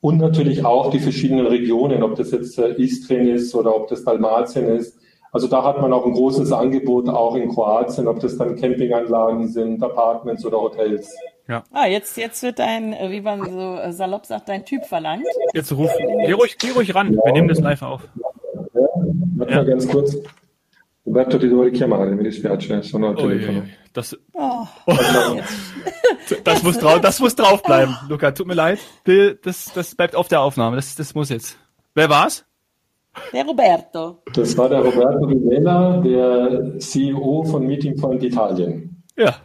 Und 0.05 0.19
natürlich 0.19 0.63
auch 0.63 0.91
die 0.91 0.99
verschiedenen 0.99 1.47
Regionen, 1.47 2.03
ob 2.03 2.13
das 2.13 2.29
jetzt 2.29 2.59
äh, 2.59 2.73
Istrien 2.73 3.27
ist 3.27 3.55
oder 3.55 3.75
ob 3.75 3.87
das 3.87 4.03
Dalmatien 4.03 4.67
ist. 4.67 4.99
Also 5.31 5.47
da 5.47 5.63
hat 5.63 5.81
man 5.81 5.91
auch 5.93 6.05
ein 6.05 6.13
großes 6.13 6.51
Angebot, 6.51 7.09
auch 7.09 7.35
in 7.35 7.49
Kroatien, 7.49 8.07
ob 8.07 8.19
das 8.19 8.37
dann 8.37 8.55
Campinganlagen 8.55 9.47
sind, 9.47 9.81
Apartments 9.81 10.45
oder 10.45 10.61
Hotels. 10.61 11.11
Ja. 11.47 11.63
Ah, 11.71 11.87
jetzt, 11.87 12.17
jetzt 12.17 12.43
wird 12.43 12.59
dein, 12.59 12.93
äh, 12.93 13.09
wie 13.09 13.21
man 13.21 13.49
so 13.49 13.77
äh, 13.77 13.91
salopp 13.93 14.27
sagt, 14.27 14.47
dein 14.47 14.63
Typ 14.63 14.85
verlangt. 14.85 15.25
Jetzt 15.55 15.75
ruf, 15.75 15.89
geh 15.97 16.33
ruhig, 16.33 16.55
geh 16.59 16.69
ruhig 16.69 16.93
ran. 16.93 17.11
Ja. 17.11 17.25
Wir 17.25 17.33
nehmen 17.33 17.47
das 17.47 17.61
live 17.61 17.81
auf. 17.81 18.07
Ja, 18.75 19.49
ja. 19.49 19.55
mal 19.55 19.65
ganz 19.65 19.87
kurz. 19.87 20.17
Roberto 21.05 21.37
ti 21.37 21.47
devo 21.47 21.61
richiamare, 21.61 22.15
mi 22.15 22.23
dispiace, 22.23 22.81
sono 22.81 23.09
al 23.09 23.15
telefono. 23.15 23.63
Das, 23.91 24.17
oh, 24.33 24.67
oh. 24.85 24.93
das, 26.43 26.63
muss 26.63 26.79
drauf, 26.79 26.99
das 26.99 27.19
muss 27.19 27.35
draufbleiben, 27.35 27.95
Luca, 28.09 28.31
tut 28.31 28.47
mir 28.47 28.55
leid. 28.55 28.79
Das, 29.43 29.71
das 29.73 29.93
bleibt 29.93 30.15
auf 30.15 30.27
der 30.27 30.41
Aufnahme, 30.41 30.77
das, 30.77 30.95
das 30.95 31.13
muss 31.13 31.29
jetzt. 31.29 31.59
Wer 31.93 32.09
war's? 32.09 32.43
Der 33.31 33.45
Roberto. 33.45 34.23
Das 34.33 34.57
war 34.57 34.67
der 34.67 34.79
Roberto 34.79 35.29
Vivella, 35.29 36.01
der 36.01 36.79
CEO 36.79 37.43
von 37.43 37.65
Meeting 37.65 37.95
Point 37.95 38.23
Italien. 38.23 39.03
Ja. 39.15 39.35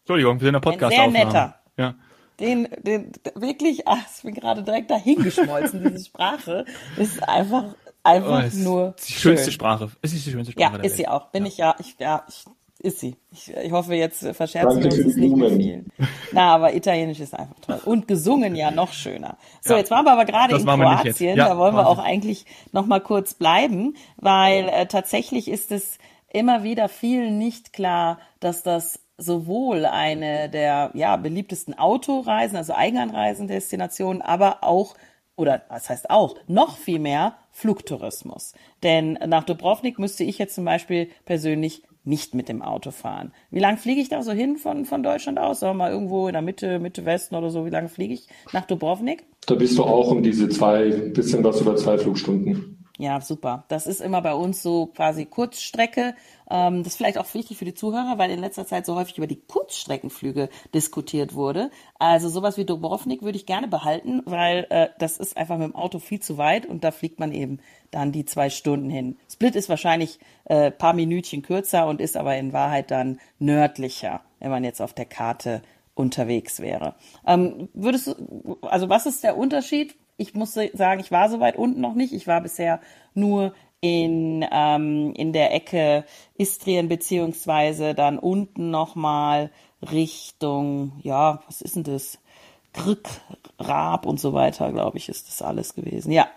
Entschuldigung, 0.00 0.34
wir 0.34 0.40
sind 0.40 0.48
in 0.48 0.52
der 0.52 0.60
podcast 0.60 0.96
Ein 0.96 1.12
sehr 1.12 1.24
netter. 1.24 1.54
Ja. 1.76 1.94
Den, 2.38 2.68
den, 2.82 3.12
wirklich, 3.34 3.86
ach, 3.86 4.04
ich 4.16 4.22
bin 4.22 4.34
gerade 4.34 4.62
direkt 4.62 4.90
dahingeschmolzen, 4.90 5.84
diese 5.84 6.04
Sprache. 6.04 6.64
ist 6.96 7.26
einfach 7.28 7.74
einfach 8.02 8.44
oh, 8.52 8.56
nur. 8.58 8.94
die 9.06 9.12
schönste 9.12 9.46
schön. 9.46 9.52
Sprache. 9.54 9.90
Es 10.00 10.12
ist 10.12 10.26
die 10.26 10.30
schönste 10.30 10.52
Sprache. 10.52 10.78
Ja, 10.78 10.82
ist 10.82 10.96
sie 10.96 11.08
auch. 11.08 11.26
Bin 11.30 11.44
ja. 11.44 11.48
ich 11.48 11.56
ja, 11.58 11.76
ich, 11.78 11.96
ja, 11.98 12.24
ich, 12.28 12.44
ist 12.78 13.00
sie. 13.00 13.16
Ich, 13.30 13.52
ich 13.54 13.72
hoffe, 13.72 13.94
jetzt 13.94 14.26
verscherzen 14.34 14.82
wir 14.82 14.86
uns 14.86 14.98
es 14.98 15.16
nicht 15.16 15.36
mit 15.36 15.52
vielen. 15.52 15.92
Na, 16.32 16.54
aber 16.54 16.74
Italienisch 16.74 17.20
ist 17.20 17.34
einfach 17.34 17.58
toll. 17.60 17.80
Und 17.84 18.08
gesungen 18.08 18.56
ja 18.56 18.70
noch 18.70 18.92
schöner. 18.92 19.36
So, 19.60 19.74
ja, 19.74 19.78
jetzt 19.78 19.90
waren 19.90 20.04
wir 20.04 20.12
aber 20.12 20.24
gerade 20.24 20.56
in 20.56 20.64
Kroatien. 20.64 21.36
Ja, 21.36 21.48
da 21.48 21.58
wollen 21.58 21.74
wir 21.74 21.86
auch 21.86 21.98
eigentlich 21.98 22.44
noch 22.72 22.86
mal 22.86 23.00
kurz 23.00 23.34
bleiben, 23.34 23.94
weil 24.16 24.68
äh, 24.68 24.86
tatsächlich 24.86 25.48
ist 25.48 25.70
es 25.70 25.98
immer 26.32 26.64
wieder 26.64 26.88
vielen 26.88 27.38
nicht 27.38 27.72
klar, 27.72 28.18
dass 28.40 28.62
das 28.62 29.00
sowohl 29.18 29.86
eine 29.86 30.48
der 30.48 30.90
ja, 30.94 31.16
beliebtesten 31.16 31.78
Autoreisen, 31.78 32.56
also 32.56 32.74
Eigenanreisendestinationen, 32.74 34.22
aber 34.22 34.64
auch 34.64 34.96
oder 35.36 35.62
was 35.68 35.88
heißt 35.88 36.10
auch, 36.10 36.36
noch 36.46 36.76
viel 36.76 36.98
mehr 36.98 37.36
Flugtourismus. 37.52 38.54
Denn 38.82 39.18
nach 39.26 39.44
Dubrovnik 39.44 39.98
müsste 39.98 40.24
ich 40.24 40.38
jetzt 40.38 40.54
zum 40.54 40.64
Beispiel 40.64 41.08
persönlich 41.24 41.82
nicht 42.04 42.34
mit 42.34 42.48
dem 42.48 42.62
Auto 42.62 42.90
fahren. 42.90 43.32
Wie 43.50 43.60
lange 43.60 43.76
fliege 43.76 44.00
ich 44.00 44.08
da 44.08 44.22
so 44.22 44.32
hin 44.32 44.56
von, 44.56 44.84
von 44.84 45.02
Deutschland 45.02 45.38
aus? 45.38 45.60
Sagen 45.60 45.74
wir 45.74 45.84
mal 45.84 45.92
irgendwo 45.92 46.26
in 46.26 46.32
der 46.32 46.42
Mitte, 46.42 46.78
Mitte 46.80 47.04
Westen 47.04 47.36
oder 47.36 47.50
so. 47.50 47.64
Wie 47.64 47.70
lange 47.70 47.88
fliege 47.88 48.14
ich 48.14 48.26
nach 48.52 48.64
Dubrovnik? 48.64 49.24
Da 49.46 49.54
bist 49.54 49.78
du 49.78 49.84
auch 49.84 50.10
um 50.10 50.22
diese 50.22 50.48
zwei, 50.48 50.90
bisschen 50.90 51.44
was 51.44 51.60
über 51.60 51.76
zwei 51.76 51.98
Flugstunden. 51.98 52.82
Ja, 52.98 53.20
super. 53.20 53.64
Das 53.68 53.86
ist 53.86 54.00
immer 54.00 54.20
bei 54.20 54.34
uns 54.34 54.62
so 54.62 54.86
quasi 54.86 55.24
Kurzstrecke. 55.24 56.14
Ähm, 56.52 56.82
das 56.82 56.92
ist 56.92 56.96
vielleicht 56.98 57.16
auch 57.16 57.32
wichtig 57.32 57.56
für 57.56 57.64
die 57.64 57.72
Zuhörer, 57.72 58.18
weil 58.18 58.30
in 58.30 58.38
letzter 58.38 58.66
Zeit 58.66 58.84
so 58.84 58.94
häufig 58.94 59.16
über 59.16 59.26
die 59.26 59.40
Kurzstreckenflüge 59.40 60.50
diskutiert 60.74 61.34
wurde. 61.34 61.70
Also 61.98 62.28
sowas 62.28 62.58
wie 62.58 62.66
Dubrovnik 62.66 63.22
würde 63.22 63.38
ich 63.38 63.46
gerne 63.46 63.68
behalten, 63.68 64.20
weil 64.26 64.66
äh, 64.68 64.88
das 64.98 65.16
ist 65.16 65.38
einfach 65.38 65.56
mit 65.56 65.68
dem 65.68 65.74
Auto 65.74 65.98
viel 65.98 66.20
zu 66.20 66.36
weit 66.36 66.66
und 66.66 66.84
da 66.84 66.90
fliegt 66.90 67.18
man 67.18 67.32
eben 67.32 67.60
dann 67.90 68.12
die 68.12 68.26
zwei 68.26 68.50
Stunden 68.50 68.90
hin. 68.90 69.16
Split 69.32 69.56
ist 69.56 69.70
wahrscheinlich 69.70 70.18
äh, 70.44 70.70
paar 70.70 70.92
Minütchen 70.92 71.40
kürzer 71.40 71.86
und 71.86 72.02
ist 72.02 72.18
aber 72.18 72.36
in 72.36 72.52
Wahrheit 72.52 72.90
dann 72.90 73.18
nördlicher, 73.38 74.20
wenn 74.38 74.50
man 74.50 74.62
jetzt 74.62 74.82
auf 74.82 74.92
der 74.92 75.06
Karte 75.06 75.62
unterwegs 75.94 76.60
wäre. 76.60 76.96
Ähm, 77.26 77.70
würdest 77.72 78.08
du, 78.08 78.58
also 78.60 78.90
was 78.90 79.06
ist 79.06 79.24
der 79.24 79.38
Unterschied? 79.38 79.94
Ich 80.18 80.34
muss 80.34 80.52
sagen, 80.52 81.00
ich 81.00 81.10
war 81.10 81.30
so 81.30 81.40
weit 81.40 81.56
unten 81.56 81.80
noch 81.80 81.94
nicht. 81.94 82.12
Ich 82.12 82.26
war 82.26 82.42
bisher 82.42 82.80
nur 83.14 83.54
in, 83.82 84.46
ähm, 84.50 85.12
in 85.14 85.32
der 85.34 85.52
Ecke 85.52 86.04
Istrien 86.38 86.88
beziehungsweise 86.88 87.94
dann 87.94 88.18
unten 88.18 88.70
nochmal 88.70 89.50
Richtung, 89.82 90.92
ja, 91.02 91.42
was 91.46 91.60
ist 91.60 91.76
denn 91.76 91.82
das? 91.82 92.18
Krück, 92.72 93.06
Raab 93.58 94.06
und 94.06 94.18
so 94.18 94.32
weiter, 94.32 94.72
glaube 94.72 94.96
ich, 94.96 95.10
ist 95.10 95.28
das 95.28 95.42
alles 95.42 95.74
gewesen. 95.74 96.10
Ja, 96.10 96.28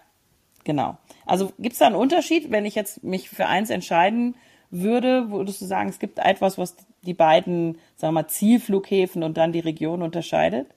genau. 0.65 0.97
Also 1.25 1.53
gibt 1.59 1.73
es 1.73 1.79
da 1.79 1.85
einen 1.85 1.95
Unterschied, 1.95 2.51
wenn 2.51 2.65
ich 2.65 2.75
jetzt 2.75 3.03
mich 3.03 3.29
für 3.29 3.45
eins 3.45 3.69
entscheiden 3.69 4.35
würde, 4.69 5.29
würdest 5.29 5.61
du 5.61 5.65
sagen, 5.65 5.87
es 5.87 5.99
gibt 5.99 6.19
etwas, 6.19 6.57
was 6.57 6.75
die 7.03 7.13
beiden, 7.13 7.77
sagen 7.95 8.15
wir 8.15 8.23
mal, 8.23 8.27
Zielflughäfen 8.27 9.23
und 9.23 9.37
dann 9.37 9.53
die 9.53 9.59
Region 9.59 10.01
unterscheidet? 10.01 10.67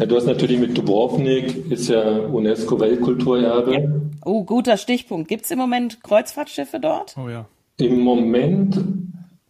Ja, 0.00 0.06
du 0.06 0.16
hast 0.16 0.24
natürlich 0.24 0.58
mit 0.58 0.78
Dubrovnik, 0.78 1.70
ist 1.70 1.90
ja 1.90 2.20
UNESCO-Weltkulturerbe. 2.20 3.74
Ja. 3.74 3.80
Oh, 4.24 4.44
guter 4.44 4.78
Stichpunkt. 4.78 5.28
Gibt 5.28 5.44
es 5.44 5.50
im 5.50 5.58
Moment 5.58 6.02
Kreuzfahrtschiffe 6.02 6.80
dort? 6.80 7.14
Oh 7.22 7.28
ja. 7.28 7.44
Im 7.76 8.00
Moment. 8.00 8.82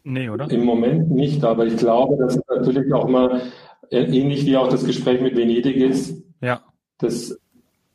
Nee, 0.02 0.28
oder? 0.28 0.50
Im 0.50 0.64
Moment 0.64 1.08
nicht, 1.12 1.44
aber 1.44 1.66
ich 1.66 1.76
glaube, 1.76 2.16
dass 2.16 2.34
es 2.34 2.42
natürlich 2.48 2.92
auch 2.92 3.06
mal 3.06 3.42
ähnlich 3.92 4.44
wie 4.44 4.56
auch 4.56 4.66
das 4.66 4.84
Gespräch 4.84 5.20
mit 5.20 5.36
Venedig 5.36 5.76
ist. 5.76 6.20
Ja. 6.40 6.62
Das, 6.98 7.38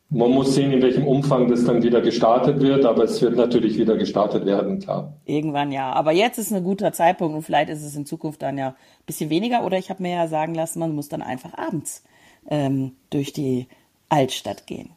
man 0.09 0.31
muss 0.31 0.55
sehen, 0.55 0.71
in 0.71 0.81
welchem 0.81 1.05
Umfang 1.05 1.49
das 1.49 1.65
dann 1.65 1.83
wieder 1.83 1.99
gestartet 1.99 2.61
wird, 2.61 2.85
aber 2.85 3.03
es 3.03 3.21
wird 3.21 3.35
natürlich 3.35 3.77
wieder 3.77 3.97
gestartet 3.97 4.45
werden, 4.45 4.79
klar. 4.79 5.11
Irgendwann 5.25 5.73
ja. 5.73 5.91
Aber 5.91 6.13
jetzt 6.13 6.37
ist 6.37 6.53
ein 6.53 6.63
guter 6.63 6.93
Zeitpunkt 6.93 7.35
und 7.35 7.41
vielleicht 7.41 7.69
ist 7.69 7.83
es 7.83 7.97
in 7.97 8.05
Zukunft 8.05 8.41
dann 8.43 8.57
ja 8.57 8.69
ein 8.69 9.05
bisschen 9.05 9.29
weniger. 9.29 9.65
Oder 9.65 9.77
ich 9.77 9.89
habe 9.89 10.01
mir 10.01 10.13
ja 10.13 10.27
sagen 10.29 10.55
lassen, 10.55 10.79
man 10.79 10.95
muss 10.95 11.09
dann 11.09 11.21
einfach 11.21 11.53
abends 11.57 12.05
ähm, 12.49 12.91
durch 13.09 13.33
die 13.33 13.67
Altstadt 14.09 14.67
gehen. 14.67 14.89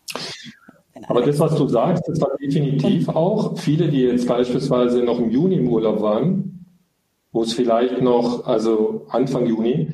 Aber 1.07 1.23
das, 1.23 1.39
was 1.39 1.55
du 1.55 1.69
sagst, 1.69 2.05
das 2.09 2.21
war 2.21 2.31
definitiv 2.43 3.09
auch 3.09 3.57
viele, 3.59 3.89
die 3.89 4.01
jetzt 4.01 4.27
beispielsweise 4.27 5.03
noch 5.03 5.19
im 5.19 5.31
Juni 5.31 5.57
im 5.57 5.69
Urlaub 5.69 6.01
waren, 6.03 6.67
wo 7.33 7.43
es 7.43 7.53
vielleicht 7.53 8.01
noch, 8.03 8.47
also 8.47 9.07
Anfang 9.09 9.47
Juni, 9.47 9.93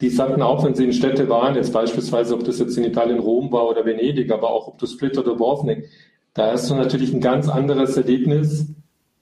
die 0.00 0.10
sagten 0.10 0.42
auch, 0.42 0.64
wenn 0.64 0.74
sie 0.74 0.84
in 0.84 0.92
Städte 0.92 1.28
waren, 1.28 1.54
jetzt 1.54 1.72
beispielsweise, 1.72 2.34
ob 2.34 2.44
das 2.44 2.58
jetzt 2.58 2.76
in 2.76 2.84
Italien 2.84 3.18
Rom 3.18 3.50
war 3.52 3.68
oder 3.68 3.84
Venedig, 3.84 4.30
aber 4.30 4.50
auch 4.50 4.68
ob 4.68 4.78
du 4.78 4.86
Split 4.86 5.16
oder 5.18 5.30
Dubrovnik, 5.30 5.88
da 6.34 6.52
hast 6.52 6.68
du 6.68 6.74
natürlich 6.74 7.12
ein 7.12 7.20
ganz 7.20 7.48
anderes 7.48 7.96
Erlebnis 7.96 8.66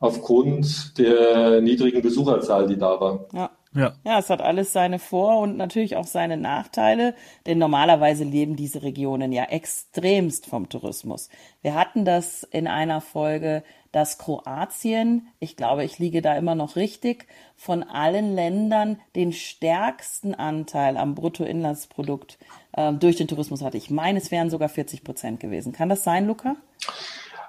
aufgrund 0.01 0.99
der 0.99 1.61
niedrigen 1.61 2.03
Besucherzahl, 2.03 2.67
die 2.67 2.77
da 2.77 3.01
war. 3.01 3.27
Ja. 3.33 3.51
Ja. 3.75 3.95
ja, 4.05 4.19
es 4.19 4.29
hat 4.29 4.43
alles 4.43 4.73
seine 4.73 4.99
Vor- 4.99 5.41
und 5.41 5.57
natürlich 5.57 5.97
auch 5.97 6.07
seine 6.07 6.37
Nachteile, 6.37 7.14
denn 7.47 7.59
normalerweise 7.59 8.25
leben 8.25 8.55
diese 8.55 8.83
Regionen 8.83 9.33
ja 9.33 9.45
extremst 9.45 10.47
vom 10.47 10.69
Tourismus. 10.69 11.31
Wir 11.62 11.75
hatten 11.75 12.05
das 12.05 12.43
in 12.43 12.67
einer 12.67 13.00
Folge, 13.00 13.62
dass 13.91 14.19
Kroatien, 14.19 15.29
ich 15.38 15.57
glaube, 15.57 15.85
ich 15.85 15.99
liege 15.99 16.21
da 16.21 16.37
immer 16.37 16.55
noch 16.55 16.76
richtig, 16.76 17.26
von 17.57 17.83
allen 17.83 18.35
Ländern 18.35 18.99
den 19.17 19.33
stärksten 19.33 20.35
Anteil 20.35 20.97
am 20.97 21.14
Bruttoinlandsprodukt 21.14 22.38
äh, 22.73 22.93
durch 22.93 23.17
den 23.17 23.29
Tourismus 23.29 23.62
hatte. 23.62 23.76
Ich 23.79 23.91
meine, 23.91 24.19
es 24.19 24.31
wären 24.31 24.50
sogar 24.50 24.69
40 24.69 25.05
Prozent 25.05 25.41
gewesen. 25.41 25.73
Kann 25.73 25.88
das 25.88 26.05
sein, 26.05 26.26
Luca? 26.26 26.57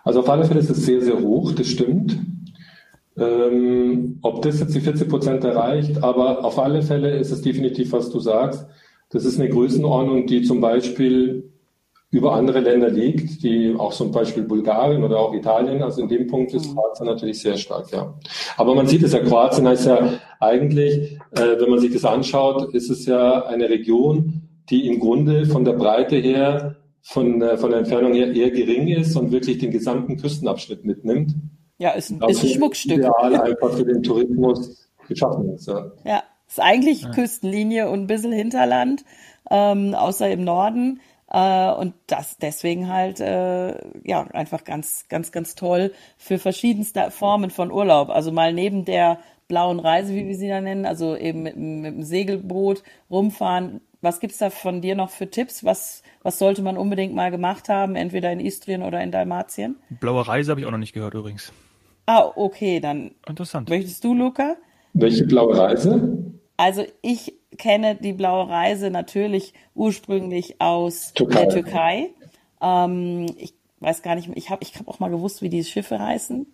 Also 0.04 0.20
auf 0.20 0.30
alle 0.30 0.46
Fälle 0.46 0.60
ist 0.60 0.70
es 0.70 0.86
sehr, 0.86 1.02
sehr 1.02 1.20
hoch, 1.20 1.54
das 1.54 1.68
stimmt. 1.68 2.18
Ähm, 3.16 4.18
ob 4.22 4.42
das 4.42 4.60
jetzt 4.60 4.74
die 4.74 4.82
40 4.82 5.08
Prozent 5.08 5.44
erreicht, 5.44 6.04
aber 6.04 6.44
auf 6.44 6.58
alle 6.58 6.82
Fälle 6.82 7.18
ist 7.18 7.32
es 7.32 7.42
definitiv, 7.42 7.92
was 7.92 8.10
du 8.10 8.20
sagst. 8.20 8.66
Das 9.10 9.26
ist 9.26 9.40
eine 9.40 9.50
Größenordnung, 9.50 10.26
die 10.26 10.42
zum 10.42 10.62
Beispiel 10.62 11.54
über 12.14 12.34
andere 12.34 12.60
Länder 12.60 12.90
liegt, 12.90 13.44
die 13.44 13.74
auch 13.76 13.92
zum 13.92 14.12
Beispiel 14.12 14.44
Bulgarien 14.44 15.04
oder 15.04 15.20
auch 15.20 15.34
Italien. 15.34 15.82
Also 15.82 16.04
in 16.04 16.08
dem 16.08 16.28
Punkt 16.28 16.54
ist 16.54 16.70
mhm. 16.70 16.76
Kroatien 16.76 17.08
natürlich 17.08 17.42
sehr 17.42 17.58
stark, 17.58 17.92
ja. 17.92 18.14
Aber 18.56 18.76
man 18.76 18.86
sieht 18.86 19.02
es 19.02 19.14
ja, 19.14 19.20
Kroatien 19.20 19.68
heißt 19.68 19.88
ja 19.88 20.20
eigentlich, 20.40 21.18
äh, 21.32 21.60
wenn 21.60 21.72
man 21.72 21.80
sich 21.80 21.92
das 21.92 22.06
anschaut, 22.06 22.74
ist 22.76 22.92
es 22.92 23.08
ja 23.08 23.46
eine 23.46 23.68
Region, 23.68 24.44
die 24.70 24.88
im 24.88 25.00
Grunde 25.00 25.48
von 25.48 25.66
der 25.66 25.74
Breite 25.74 26.18
her, 26.18 26.76
von, 27.02 27.42
äh, 27.42 27.58
von 27.58 27.72
der 27.72 27.80
Entfernung 27.80 28.14
her 28.14 28.32
eher 28.32 28.52
gering 28.52 28.88
ist 28.90 29.16
und 29.16 29.32
wirklich 29.32 29.58
den 29.58 29.72
gesamten 29.72 30.18
Küstenabschnitt 30.18 30.86
mitnimmt. 30.86 31.34
Ja, 31.84 31.90
ist 31.90 32.12
ein, 32.12 32.22
ist 32.30 32.42
ein 32.42 32.50
Schmuckstück. 32.50 33.00
Ideal 33.00 33.36
einfach 33.42 33.74
für 33.74 33.84
den 33.84 34.02
Tourismus 34.02 34.88
geschaffen 35.10 35.54
ist. 35.54 35.68
Ja, 35.68 35.92
ja 36.06 36.24
ist 36.48 36.62
eigentlich 36.62 37.02
ja. 37.02 37.10
Küstenlinie 37.10 37.90
und 37.90 38.04
ein 38.04 38.08
bisschen 38.08 38.32
Hinterland, 38.32 39.04
ähm, 39.52 39.94
außer 39.94 40.32
im 40.32 40.46
Norden. 40.46 41.02
Äh, 41.30 41.74
und 41.74 41.94
das 42.08 42.38
deswegen 42.38 42.88
halt 42.88 43.20
äh, 43.20 43.76
ja 44.06 44.22
einfach 44.32 44.64
ganz, 44.64 45.10
ganz, 45.10 45.34
ganz 45.34 45.56
toll 45.56 45.92
für 46.18 46.40
verschiedenste 46.40 47.12
Formen 47.12 47.50
von 47.50 47.70
Urlaub. 47.70 48.10
Also 48.10 48.32
mal 48.32 48.54
neben 48.54 48.86
der 48.86 49.20
blauen 49.50 49.82
Reise, 49.82 50.14
wie 50.16 50.26
wir 50.26 50.38
sie 50.38 50.48
da 50.48 50.62
nennen, 50.62 50.86
also 50.86 51.18
eben 51.18 51.44
mit, 51.44 51.58
mit 51.58 51.96
dem 51.96 52.04
Segelboot 52.04 52.82
rumfahren. 53.12 53.82
Was 54.00 54.22
gibt's 54.22 54.38
da 54.38 54.50
von 54.50 54.80
dir 54.80 54.96
noch 54.96 55.10
für 55.10 55.30
Tipps? 55.30 55.66
Was, 55.66 56.02
was 56.22 56.40
sollte 56.40 56.62
man 56.62 56.78
unbedingt 56.78 57.14
mal 57.14 57.30
gemacht 57.30 57.68
haben, 57.68 57.98
entweder 57.98 58.32
in 58.32 58.40
Istrien 58.40 58.84
oder 58.84 59.04
in 59.04 59.12
Dalmatien? 59.12 59.76
Blaue 60.00 60.26
Reise 60.26 60.52
habe 60.52 60.62
ich 60.62 60.66
auch 60.66 60.72
noch 60.72 60.78
nicht 60.78 60.94
gehört 60.94 61.14
übrigens. 61.14 61.52
Ah, 62.06 62.32
okay, 62.36 62.80
dann. 62.80 63.12
Interessant. 63.28 63.70
Möchtest 63.70 64.04
du, 64.04 64.14
Luca? 64.14 64.56
Welche 64.94 65.26
blaue 65.26 65.58
Reise? 65.58 66.34
Also 66.58 66.86
ich 67.02 67.34
kenne 67.58 67.96
die 67.96 68.14
blaue 68.14 68.50
Reise 68.50 68.90
natürlich 68.92 69.54
ursprünglich 69.74 70.62
aus 70.62 71.14
Türkei. 71.14 71.40
der 71.42 71.50
Türkei. 71.50 72.10
Ähm, 72.62 73.26
ich 73.38 73.54
weiß 73.80 74.02
gar 74.02 74.16
nicht, 74.16 74.30
ich 74.36 74.50
habe 74.50 74.64
ich 74.64 74.76
hab 74.76 74.88
auch 74.88 75.00
mal 75.00 75.10
gewusst, 75.10 75.42
wie 75.42 75.50
die 75.50 75.64
Schiffe 75.64 76.00
heißen. 76.00 76.46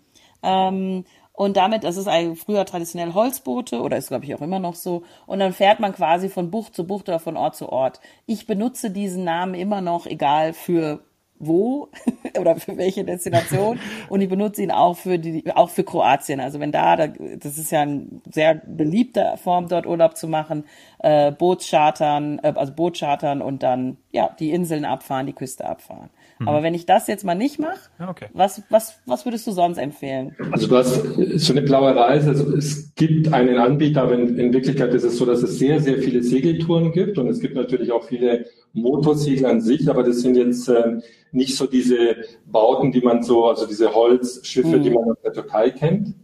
Ähm, 0.41 1.05
und 1.33 1.55
damit, 1.55 1.83
das 1.83 1.95
ist 1.95 2.07
ein 2.07 2.35
früher 2.35 2.65
traditionell 2.65 3.13
Holzboote 3.13 3.81
oder 3.81 3.97
ist 3.97 4.09
glaube 4.09 4.25
ich 4.25 4.35
auch 4.35 4.41
immer 4.41 4.59
noch 4.59 4.75
so. 4.75 5.03
Und 5.25 5.39
dann 5.39 5.53
fährt 5.53 5.79
man 5.79 5.93
quasi 5.93 6.29
von 6.29 6.51
Bucht 6.51 6.75
zu 6.75 6.85
Bucht 6.85 7.07
oder 7.07 7.19
von 7.19 7.37
Ort 7.37 7.55
zu 7.55 7.69
Ort. 7.69 7.99
Ich 8.25 8.45
benutze 8.45 8.91
diesen 8.91 9.23
Namen 9.23 9.53
immer 9.53 9.81
noch, 9.81 10.05
egal 10.05 10.53
für 10.53 11.01
wo 11.39 11.89
oder 12.39 12.57
für 12.57 12.77
welche 12.77 13.03
Destination 13.03 13.79
und 14.09 14.21
ich 14.21 14.29
benutze 14.29 14.61
ihn 14.61 14.71
auch 14.71 14.97
für 14.97 15.17
die 15.17 15.49
auch 15.55 15.69
für 15.69 15.83
Kroatien. 15.83 16.39
Also 16.39 16.59
wenn 16.59 16.71
da, 16.71 16.95
das 16.95 17.57
ist 17.57 17.71
ja 17.71 17.81
eine 17.81 18.07
sehr 18.29 18.55
beliebte 18.55 19.35
Form 19.41 19.67
dort 19.67 19.85
Urlaub 19.85 20.17
zu 20.17 20.27
machen, 20.27 20.65
äh, 20.99 21.31
Bootschartern, 21.31 22.39
äh, 22.39 22.53
also 22.55 22.73
Bootschartern 22.73 23.41
und 23.41 23.63
dann 23.63 23.97
ja 24.11 24.29
die 24.39 24.51
Inseln 24.51 24.85
abfahren, 24.85 25.25
die 25.25 25.33
Küste 25.33 25.67
abfahren. 25.67 26.09
Mhm. 26.39 26.47
Aber 26.47 26.63
wenn 26.63 26.73
ich 26.73 26.85
das 26.85 27.07
jetzt 27.07 27.25
mal 27.25 27.35
nicht 27.35 27.59
mache, 27.59 27.79
okay. 28.07 28.27
was, 28.33 28.63
was, 28.69 28.99
was 29.05 29.25
würdest 29.25 29.45
du 29.45 29.51
sonst 29.51 29.77
empfehlen? 29.77 30.35
Also 30.51 30.67
du 30.67 30.77
hast 30.77 31.03
so 31.35 31.53
eine 31.53 31.61
blaue 31.61 31.93
Reise. 31.95 32.29
Also 32.29 32.55
es 32.55 32.93
gibt 32.95 33.33
einen 33.33 33.57
Anbieter, 33.57 34.03
aber 34.03 34.13
in, 34.13 34.39
in 34.39 34.53
Wirklichkeit 34.53 34.93
ist 34.93 35.03
es 35.03 35.17
so, 35.17 35.25
dass 35.25 35.43
es 35.43 35.59
sehr, 35.59 35.81
sehr 35.81 35.97
viele 35.97 36.23
Segeltouren 36.23 36.93
gibt 36.93 37.17
und 37.17 37.27
es 37.27 37.39
gibt 37.39 37.55
natürlich 37.55 37.91
auch 37.91 38.05
viele 38.05 38.45
Motorsegel 38.73 39.45
an 39.45 39.61
sich, 39.61 39.89
aber 39.89 40.03
das 40.03 40.21
sind 40.21 40.37
jetzt 40.37 40.69
äh, 40.69 40.99
nicht 41.31 41.55
so 41.55 41.67
diese 41.67 42.15
Bauten, 42.45 42.91
die 42.91 43.01
man 43.01 43.21
so, 43.21 43.45
also 43.45 43.67
diese 43.67 43.93
Holzschiffe, 43.93 44.77
mhm. 44.77 44.83
die 44.83 44.89
man 44.91 45.03
aus 45.11 45.21
der 45.23 45.33
Türkei 45.33 45.71
kennt. 45.71 46.15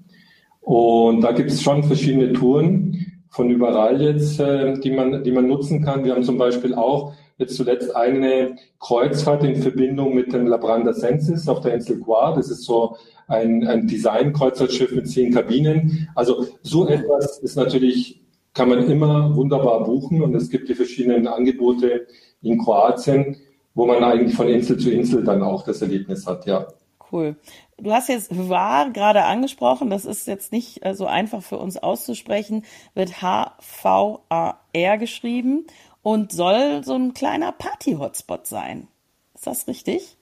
Und 0.61 1.21
da 1.21 1.31
gibt 1.33 1.51
es 1.51 1.61
schon 1.61 1.83
verschiedene 1.83 2.33
Touren 2.33 3.05
von 3.29 3.49
überall 3.49 4.01
jetzt, 4.01 4.39
äh, 4.39 4.79
die 4.79 4.91
man, 4.91 5.23
die 5.23 5.31
man 5.31 5.47
nutzen 5.47 5.83
kann. 5.83 6.05
Wir 6.05 6.15
haben 6.15 6.23
zum 6.23 6.37
Beispiel 6.37 6.73
auch 6.73 7.13
jetzt 7.37 7.55
zuletzt 7.55 7.95
eine 7.95 8.55
Kreuzfahrt 8.79 9.43
in 9.43 9.61
Verbindung 9.61 10.15
mit 10.15 10.33
dem 10.33 10.47
Labranda 10.47 10.93
Sensis 10.93 11.47
auf 11.47 11.61
der 11.61 11.73
Insel 11.73 11.99
Guar. 11.99 12.35
Das 12.35 12.49
ist 12.49 12.63
so 12.63 12.97
ein, 13.27 13.67
ein 13.67 13.87
Design-Kreuzfahrtschiff 13.87 14.91
mit 14.91 15.09
zehn 15.09 15.33
Kabinen. 15.33 16.09
Also 16.15 16.45
so 16.61 16.87
etwas 16.87 17.39
ist 17.39 17.55
natürlich, 17.55 18.21
kann 18.53 18.69
man 18.69 18.89
immer 18.89 19.35
wunderbar 19.35 19.83
buchen 19.83 20.21
und 20.21 20.33
es 20.35 20.49
gibt 20.49 20.69
die 20.69 20.75
verschiedenen 20.75 21.27
Angebote 21.27 22.07
in 22.41 22.57
Kroatien, 22.63 23.37
wo 23.73 23.85
man 23.85 24.03
eigentlich 24.03 24.35
von 24.35 24.47
Insel 24.47 24.77
zu 24.77 24.89
Insel 24.89 25.23
dann 25.23 25.43
auch 25.43 25.63
das 25.63 25.81
Erlebnis 25.81 26.25
hat, 26.25 26.45
ja. 26.45 26.67
Cool. 27.11 27.35
Du 27.77 27.91
hast 27.91 28.09
jetzt 28.09 28.29
VAR 28.31 28.89
gerade 28.91 29.23
angesprochen, 29.23 29.89
das 29.89 30.05
ist 30.05 30.27
jetzt 30.27 30.51
nicht 30.51 30.83
äh, 30.85 30.95
so 30.95 31.05
einfach 31.05 31.43
für 31.43 31.57
uns 31.57 31.77
auszusprechen, 31.77 32.63
wird 32.93 33.21
H-V-A-R 33.21 34.97
geschrieben 34.97 35.65
und 36.05 36.31
soll 36.31 36.83
so 36.83 36.93
ein 36.93 37.15
kleiner 37.15 37.51
Party-Hotspot 37.51 38.45
sein. 38.45 38.87
Ist 39.33 39.47
das 39.47 39.67
richtig? 39.67 40.17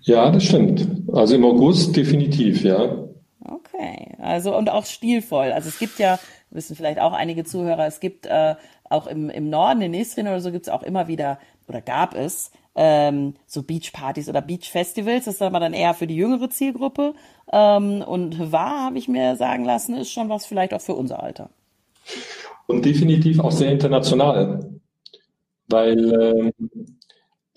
Ja, 0.00 0.30
das 0.30 0.44
stimmt. 0.44 0.88
Also 1.12 1.34
im 1.34 1.44
August 1.44 1.94
definitiv, 1.94 2.64
ja. 2.64 2.96
Okay, 3.44 4.14
also 4.18 4.56
und 4.56 4.70
auch 4.70 4.86
stilvoll. 4.86 5.52
Also 5.52 5.68
es 5.68 5.78
gibt 5.78 5.98
ja, 5.98 6.18
wissen 6.48 6.76
vielleicht 6.76 6.98
auch 6.98 7.12
einige 7.12 7.44
Zuhörer, 7.44 7.86
es 7.86 8.00
gibt 8.00 8.24
äh, 8.24 8.54
auch 8.88 9.06
im, 9.06 9.28
im 9.28 9.50
Norden, 9.50 9.82
in 9.82 9.92
Istrien 9.92 10.28
oder 10.28 10.40
so, 10.40 10.50
gibt 10.50 10.66
es 10.66 10.72
auch 10.72 10.82
immer 10.82 11.08
wieder, 11.08 11.38
oder 11.68 11.82
gab 11.82 12.14
es, 12.14 12.50
ähm, 12.74 13.34
so 13.46 13.62
Beachpartys 13.62 14.30
oder 14.30 14.40
Beachfestivals. 14.40 15.26
Das 15.26 15.34
ist 15.34 15.42
aber 15.42 15.60
dann 15.60 15.74
eher 15.74 15.92
für 15.92 16.06
die 16.06 16.16
jüngere 16.16 16.48
Zielgruppe. 16.48 17.12
Ähm, 17.52 18.00
und 18.00 18.50
war, 18.50 18.86
habe 18.86 18.96
ich 18.96 19.08
mir 19.08 19.36
sagen 19.36 19.66
lassen, 19.66 19.94
ist 19.94 20.10
schon 20.10 20.30
was 20.30 20.46
vielleicht 20.46 20.72
auch 20.72 20.80
für 20.80 20.94
unser 20.94 21.22
Alter. 21.22 21.50
Und 22.66 22.86
definitiv 22.86 23.40
auch 23.40 23.52
sehr 23.52 23.70
international 23.70 24.75
weil 25.68 26.12
äh, 26.12 26.52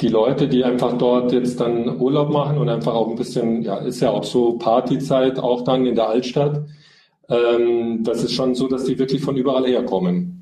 die 0.02 0.08
Leute, 0.08 0.48
die 0.48 0.64
einfach 0.64 0.98
dort 0.98 1.32
jetzt 1.32 1.60
dann 1.60 2.00
Urlaub 2.00 2.30
machen 2.30 2.58
und 2.58 2.70
einfach 2.70 2.94
auch 2.94 3.10
ein 3.10 3.16
bisschen, 3.16 3.64
ja, 3.64 3.78
ist 3.78 4.00
ja 4.00 4.12
auch 4.12 4.24
so 4.24 4.58
Partyzeit 4.58 5.40
auch 5.40 5.64
dann 5.64 5.86
in 5.86 5.96
der 5.96 6.08
Altstadt, 6.08 6.66
ähm, 7.30 8.04
das 8.04 8.24
ist 8.24 8.34
schon 8.34 8.56
so, 8.56 8.68
dass 8.68 8.86
die 8.86 8.98
wirklich 8.98 9.22
von 9.22 9.36
überall 9.36 9.68
herkommen. 9.68 10.36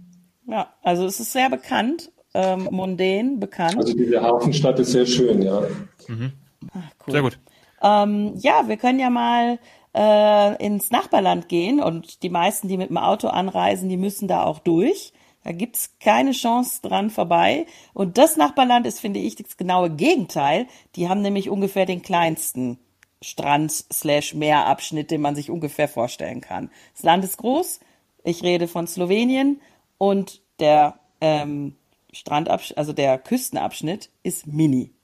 Ja, 0.48 0.74
also 0.84 1.06
es 1.06 1.20
ist 1.20 1.34
sehr 1.34 1.50
bekannt, 1.50 2.12
ähm, 2.34 2.70
mondän 2.72 3.40
bekannt. 3.40 3.78
Also 3.78 3.94
diese 3.94 4.22
Hafenstadt 4.22 4.80
ist 4.80 4.92
sehr 4.92 5.06
schön, 5.06 5.42
ja. 5.42 5.62
Mhm. 6.08 6.32
Ach, 6.74 6.92
cool. 7.06 7.12
Sehr 7.12 7.22
gut. 7.22 7.40
Ähm, 7.82 8.34
ja, 8.38 8.68
wir 8.68 8.78
können 8.78 9.00
ja 9.00 9.10
mal 9.10 9.60
äh, 9.94 10.66
ins 10.66 10.92
Nachbarland 10.92 11.50
gehen 11.50 11.82
und 11.82 12.24
die 12.24 12.30
meisten, 12.30 12.68
die 12.68 12.78
mit 12.78 12.90
dem 12.90 12.98
Auto 12.98 13.28
anreisen, 13.28 13.90
die 13.90 13.98
müssen 13.98 14.28
da 14.28 14.44
auch 14.44 14.60
durch. 14.60 15.14
Da 15.48 15.54
gibt's 15.54 15.92
keine 16.02 16.34
Chance 16.34 16.82
dran 16.82 17.10
vorbei. 17.10 17.68
Und 17.94 18.18
das 18.18 18.36
Nachbarland 18.36 18.86
ist, 18.86 19.00
finde 19.00 19.22
ich, 19.22 19.38
das 19.38 19.56
genaue 19.56 19.90
Gegenteil. 19.90 20.68
Die 20.98 21.08
haben 21.08 21.22
nämlich 21.22 21.50
ungefähr 21.50 21.86
den 21.86 22.02
kleinsten 22.02 22.80
Strand-Meerabschnitt, 23.22 25.10
den 25.10 25.22
man 25.22 25.36
sich 25.36 25.50
ungefähr 25.50 25.88
vorstellen 25.88 26.42
kann. 26.42 26.70
Das 26.94 27.04
Land 27.04 27.24
ist 27.24 27.38
groß. 27.38 27.80
Ich 28.26 28.44
rede 28.44 28.68
von 28.68 28.88
Slowenien 28.88 29.62
und 29.98 30.42
der 30.60 31.00
ähm, 31.22 31.76
Strandabschnitt, 32.12 32.78
also 32.78 32.92
der 32.92 33.18
Küstenabschnitt 33.18 34.10
ist 34.24 34.48
mini. 34.48 34.92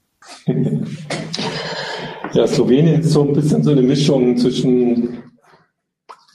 Ja, 2.32 2.48
Slowenien 2.48 3.00
ist 3.00 3.10
so 3.10 3.22
ein 3.22 3.32
bisschen 3.32 3.62
so 3.62 3.70
eine 3.70 3.82
Mischung 3.82 4.36
zwischen 4.36 5.22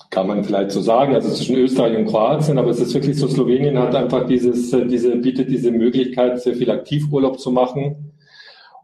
kann 0.09 0.27
man 0.27 0.43
vielleicht 0.43 0.71
so 0.71 0.81
sagen, 0.81 1.13
also 1.13 1.29
zwischen 1.29 1.57
Österreich 1.57 1.95
und 1.95 2.07
Kroatien, 2.07 2.57
aber 2.57 2.71
es 2.71 2.79
ist 2.79 2.93
wirklich 2.93 3.17
so, 3.17 3.27
Slowenien 3.27 3.77
hat 3.77 3.93
einfach 3.93 4.25
dieses, 4.25 4.73
äh, 4.73 4.85
diese, 4.85 5.15
bietet 5.17 5.49
diese 5.49 5.71
Möglichkeit, 5.71 6.41
sehr 6.41 6.55
viel 6.55 6.71
Aktivurlaub 6.71 7.39
zu 7.39 7.51
machen 7.51 8.13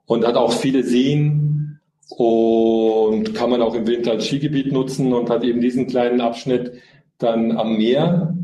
und 0.05 0.25
hat 0.25 0.35
auch 0.35 0.51
viele 0.51 0.83
Seen 0.83 1.79
und 2.09 3.33
kann 3.33 3.49
man 3.49 3.61
auch 3.61 3.73
im 3.73 3.87
Winter 3.87 4.11
als 4.11 4.27
Skigebiet 4.27 4.71
nutzen 4.71 5.13
und 5.13 5.29
hat 5.31 5.43
eben 5.43 5.61
diesen 5.61 5.87
kleinen 5.87 6.21
Abschnitt 6.21 6.73
dann 7.17 7.57
am 7.57 7.77
Meer, 7.77 8.37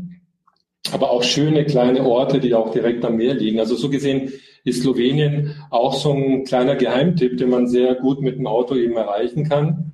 aber 0.92 1.10
auch 1.12 1.22
schöne 1.22 1.64
kleine 1.64 2.04
Orte, 2.04 2.40
die 2.40 2.54
auch 2.54 2.72
direkt 2.72 3.04
am 3.04 3.16
Meer 3.16 3.34
liegen. 3.34 3.60
Also 3.60 3.76
so 3.76 3.90
gesehen 3.90 4.32
ist 4.64 4.82
Slowenien 4.82 5.54
auch 5.70 5.94
so 5.94 6.12
ein 6.12 6.44
kleiner 6.44 6.74
Geheimtipp, 6.74 7.36
den 7.36 7.50
man 7.50 7.68
sehr 7.68 7.94
gut 7.94 8.20
mit 8.20 8.38
dem 8.38 8.48
Auto 8.48 8.74
eben 8.74 8.96
erreichen 8.96 9.48
kann 9.48 9.92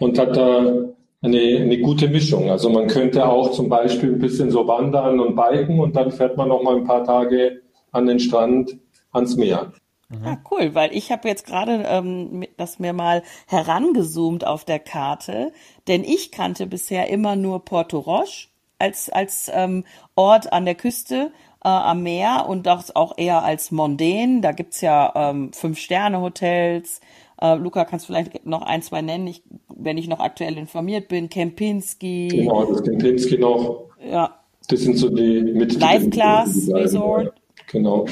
und 0.00 0.18
hat 0.18 0.36
da 0.36 0.93
eine, 1.24 1.38
eine 1.38 1.78
gute 1.78 2.08
Mischung. 2.08 2.50
Also 2.50 2.68
man 2.68 2.86
könnte 2.86 3.26
auch 3.26 3.50
zum 3.50 3.68
Beispiel 3.68 4.12
ein 4.12 4.18
bisschen 4.18 4.50
so 4.50 4.66
wandern 4.68 5.18
und 5.20 5.34
biken 5.34 5.80
und 5.80 5.96
dann 5.96 6.12
fährt 6.12 6.36
man 6.36 6.48
noch 6.48 6.62
mal 6.62 6.76
ein 6.76 6.84
paar 6.84 7.04
Tage 7.04 7.62
an 7.92 8.06
den 8.06 8.20
Strand, 8.20 8.76
ans 9.12 9.36
Meer. 9.36 9.72
Mhm. 10.10 10.26
Ah, 10.26 10.38
cool, 10.50 10.74
weil 10.74 10.94
ich 10.94 11.10
habe 11.10 11.28
jetzt 11.28 11.46
gerade 11.46 11.84
ähm, 11.86 12.44
das 12.58 12.78
mir 12.78 12.92
mal 12.92 13.22
herangezoomt 13.46 14.46
auf 14.46 14.64
der 14.64 14.78
Karte, 14.78 15.52
denn 15.88 16.04
ich 16.04 16.30
kannte 16.30 16.66
bisher 16.66 17.08
immer 17.08 17.36
nur 17.36 17.64
Porto 17.64 17.98
Roche 17.98 18.48
als 18.78 19.08
als 19.08 19.50
ähm, 19.54 19.84
Ort 20.14 20.52
an 20.52 20.66
der 20.66 20.74
Küste 20.74 21.32
äh, 21.64 21.68
am 21.68 22.02
Meer 22.02 22.44
und 22.48 22.66
das 22.66 22.94
auch 22.94 23.16
eher 23.16 23.42
als 23.44 23.70
mondän. 23.70 24.42
Da 24.42 24.52
gibt's 24.52 24.82
ja 24.82 25.12
ähm, 25.14 25.52
Fünf-Sterne-Hotels, 25.54 27.00
äh, 27.40 27.54
Luca, 27.54 27.84
kannst 27.84 28.08
du 28.08 28.12
vielleicht 28.12 28.46
noch 28.46 28.62
ein, 28.62 28.82
zwei 28.82 29.02
nennen, 29.02 29.26
ich, 29.26 29.42
wenn 29.74 29.98
ich 29.98 30.08
noch 30.08 30.20
aktuell 30.20 30.56
informiert 30.56 31.08
bin. 31.08 31.28
Kempinski. 31.28 32.28
Genau, 32.28 32.64
das 32.64 32.82
Kempinski 32.82 33.38
noch. 33.38 33.88
Ja. 34.04 34.38
Das 34.68 34.80
sind 34.80 34.96
so 34.96 35.10
die 35.10 35.40
mit 35.40 35.78
Life 35.78 36.08
Class 36.10 36.68
Resort. 36.72 37.34
Genau. 37.70 38.06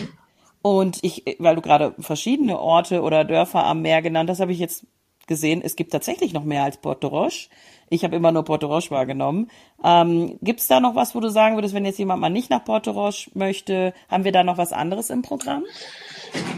Und 0.60 0.98
ich, 1.02 1.24
weil 1.38 1.56
du 1.56 1.62
gerade 1.62 1.94
verschiedene 1.98 2.58
Orte 2.58 3.02
oder 3.02 3.24
Dörfer 3.24 3.64
am 3.64 3.82
Meer 3.82 4.02
genannt 4.02 4.30
hast, 4.30 4.40
habe 4.40 4.52
ich 4.52 4.58
jetzt 4.58 4.86
gesehen, 5.26 5.62
es 5.62 5.76
gibt 5.76 5.92
tatsächlich 5.92 6.32
noch 6.32 6.44
mehr 6.44 6.64
als 6.64 6.76
Porto 6.76 7.08
Roche. 7.08 7.48
Ich 7.88 8.04
habe 8.04 8.16
immer 8.16 8.32
nur 8.32 8.44
Porto 8.44 8.66
Roche 8.66 8.90
wahrgenommen. 8.90 9.50
Ähm, 9.84 10.38
gibt 10.40 10.60
es 10.60 10.68
da 10.68 10.80
noch 10.80 10.94
was, 10.94 11.14
wo 11.14 11.20
du 11.20 11.30
sagen 11.30 11.56
würdest, 11.56 11.74
wenn 11.74 11.84
jetzt 11.84 11.98
jemand 11.98 12.20
mal 12.20 12.30
nicht 12.30 12.50
nach 12.50 12.64
Porto 12.64 12.90
Roche 12.92 13.30
möchte, 13.34 13.92
haben 14.08 14.24
wir 14.24 14.32
da 14.32 14.44
noch 14.44 14.56
was 14.56 14.72
anderes 14.72 15.10
im 15.10 15.22
Programm? 15.22 15.64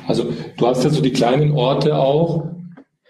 Also 0.07 0.33
du 0.57 0.67
hast 0.67 0.85
ja 0.85 0.91
so 0.91 1.03
die 1.03 1.13
kleinen 1.13 1.53
Orte 1.53 1.97
auch, 1.97 2.45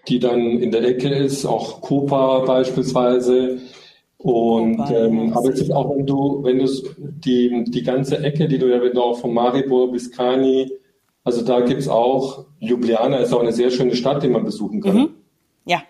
die 0.08 0.18
dann 0.18 0.58
in 0.58 0.70
der 0.70 0.84
Ecke 0.84 1.08
ist, 1.08 1.46
auch 1.46 1.80
Copa 1.80 2.40
beispielsweise. 2.40 3.58
Und 4.18 4.80
ähm, 4.90 5.32
aber 5.34 5.50
es 5.50 5.60
ist 5.60 5.70
auch, 5.70 5.94
wenn 5.94 6.06
du, 6.06 6.42
wenn 6.44 6.58
du 6.58 6.66
die, 6.96 7.64
die 7.68 7.82
ganze 7.82 8.18
Ecke, 8.18 8.48
die 8.48 8.58
du 8.58 8.70
ja, 8.70 8.80
wenn 8.80 8.92
du 8.92 9.02
auch 9.02 9.18
von 9.18 9.34
Maribor 9.34 9.92
bis 9.92 10.10
Kani, 10.10 10.70
also 11.24 11.42
da 11.44 11.60
gibt's 11.60 11.88
auch, 11.88 12.46
Ljubljana 12.60 13.18
ist 13.18 13.32
auch 13.32 13.40
eine 13.40 13.52
sehr 13.52 13.70
schöne 13.70 13.94
Stadt, 13.94 14.22
die 14.22 14.28
man 14.28 14.44
besuchen 14.44 14.80
kann. 14.80 14.96
Mhm. 14.96 15.08
Ja. 15.66 15.82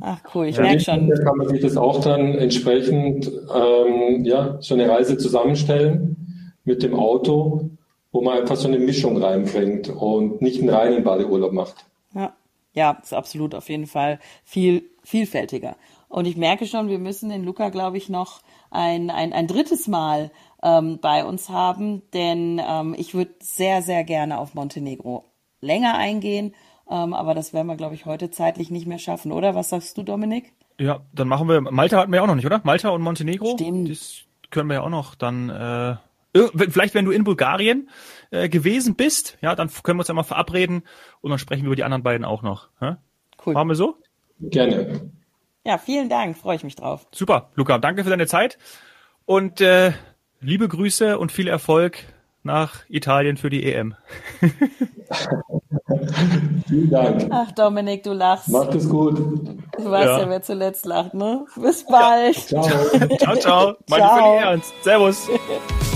Ach 0.00 0.20
cool, 0.34 0.46
ich 0.46 0.56
ja, 0.56 0.62
merke 0.62 0.80
schon. 0.80 1.08
Da 1.08 1.22
kann 1.22 1.36
man 1.36 1.48
sich 1.48 1.60
das 1.60 1.76
auch 1.76 2.00
dann 2.00 2.34
entsprechend, 2.34 3.30
ähm, 3.54 4.24
ja, 4.24 4.56
so 4.60 4.74
eine 4.74 4.88
Reise 4.88 5.16
zusammenstellen 5.16 6.54
mit 6.64 6.82
dem 6.82 6.94
Auto 6.94 7.70
wo 8.14 8.20
man 8.20 8.38
einfach 8.38 8.54
so 8.54 8.68
eine 8.68 8.78
Mischung 8.78 9.20
reinbringt 9.20 9.88
und 9.88 10.40
nicht 10.40 10.60
einen 10.60 10.70
reinen 10.70 11.02
Badeurlaub 11.02 11.52
macht. 11.52 11.84
Ja, 12.14 12.32
ja, 12.72 12.92
ist 13.02 13.12
absolut 13.12 13.56
auf 13.56 13.68
jeden 13.68 13.88
Fall 13.88 14.20
viel 14.44 14.88
vielfältiger. 15.02 15.76
Und 16.08 16.26
ich 16.26 16.36
merke 16.36 16.66
schon, 16.66 16.88
wir 16.88 17.00
müssen 17.00 17.28
den 17.28 17.42
Luca, 17.44 17.70
glaube 17.70 17.96
ich, 17.96 18.08
noch 18.08 18.40
ein, 18.70 19.10
ein, 19.10 19.32
ein 19.32 19.48
drittes 19.48 19.88
Mal 19.88 20.30
ähm, 20.62 21.00
bei 21.00 21.24
uns 21.24 21.48
haben, 21.48 22.02
denn 22.12 22.62
ähm, 22.64 22.94
ich 22.96 23.14
würde 23.14 23.34
sehr, 23.40 23.82
sehr 23.82 24.04
gerne 24.04 24.38
auf 24.38 24.54
Montenegro 24.54 25.24
länger 25.60 25.96
eingehen, 25.98 26.54
ähm, 26.88 27.14
aber 27.14 27.34
das 27.34 27.52
werden 27.52 27.66
wir, 27.66 27.76
glaube 27.76 27.96
ich, 27.96 28.06
heute 28.06 28.30
zeitlich 28.30 28.70
nicht 28.70 28.86
mehr 28.86 29.00
schaffen, 29.00 29.32
oder? 29.32 29.56
Was 29.56 29.70
sagst 29.70 29.98
du, 29.98 30.04
Dominik? 30.04 30.52
Ja, 30.78 31.00
dann 31.12 31.26
machen 31.26 31.48
wir, 31.48 31.60
Malta 31.60 31.98
hatten 31.98 32.12
wir 32.12 32.18
ja 32.18 32.22
auch 32.22 32.28
noch 32.28 32.36
nicht, 32.36 32.46
oder? 32.46 32.60
Malta 32.62 32.90
und 32.90 33.02
Montenegro? 33.02 33.54
Stimmt. 33.54 33.90
Das 33.90 34.20
können 34.50 34.68
wir 34.68 34.74
ja 34.74 34.82
auch 34.82 34.88
noch 34.88 35.16
dann, 35.16 35.50
äh, 35.50 35.96
vielleicht 36.34 36.94
wenn 36.94 37.04
du 37.04 37.10
in 37.12 37.24
Bulgarien 37.24 37.88
äh, 38.30 38.48
gewesen 38.48 38.96
bist, 38.96 39.38
ja, 39.40 39.54
dann 39.54 39.70
können 39.82 39.98
wir 39.98 40.00
uns 40.00 40.08
ja 40.08 40.14
mal 40.14 40.22
verabreden 40.24 40.82
und 41.20 41.30
dann 41.30 41.38
sprechen 41.38 41.62
wir 41.62 41.68
über 41.68 41.76
die 41.76 41.84
anderen 41.84 42.02
beiden 42.02 42.24
auch 42.24 42.42
noch. 42.42 42.68
Hä? 42.80 42.96
Cool. 43.44 43.54
Machen 43.54 43.68
wir 43.68 43.76
so? 43.76 43.96
Gerne. 44.40 45.10
Ja, 45.64 45.78
vielen 45.78 46.08
Dank, 46.08 46.36
freue 46.36 46.56
ich 46.56 46.64
mich 46.64 46.76
drauf. 46.76 47.06
Super, 47.12 47.50
Luca, 47.54 47.78
danke 47.78 48.04
für 48.04 48.10
deine 48.10 48.26
Zeit 48.26 48.58
und 49.24 49.60
äh, 49.60 49.92
liebe 50.40 50.68
Grüße 50.68 51.18
und 51.18 51.32
viel 51.32 51.48
Erfolg 51.48 51.98
nach 52.42 52.84
Italien 52.90 53.36
für 53.38 53.48
die 53.48 53.64
EM. 53.64 53.94
Vielen 56.68 56.90
Dank. 56.90 57.26
Ach, 57.30 57.52
Dominik, 57.52 58.02
du 58.02 58.12
lachst. 58.12 58.48
Macht 58.48 58.74
es 58.74 58.88
gut. 58.88 59.16
Du 59.18 59.90
weißt 59.90 60.06
ja, 60.06 60.20
Ja. 60.20 60.28
wer 60.28 60.42
zuletzt 60.42 60.84
lacht, 60.86 61.14
ne? 61.14 61.46
Bis 61.56 61.84
bald. 61.86 62.36
Ciao. 62.36 62.62
Ciao, 63.18 63.36
ciao. 63.36 63.76
Meine 63.88 64.02
Ciao. 64.04 64.34
ernst. 64.36 64.72
Servus. 64.82 65.28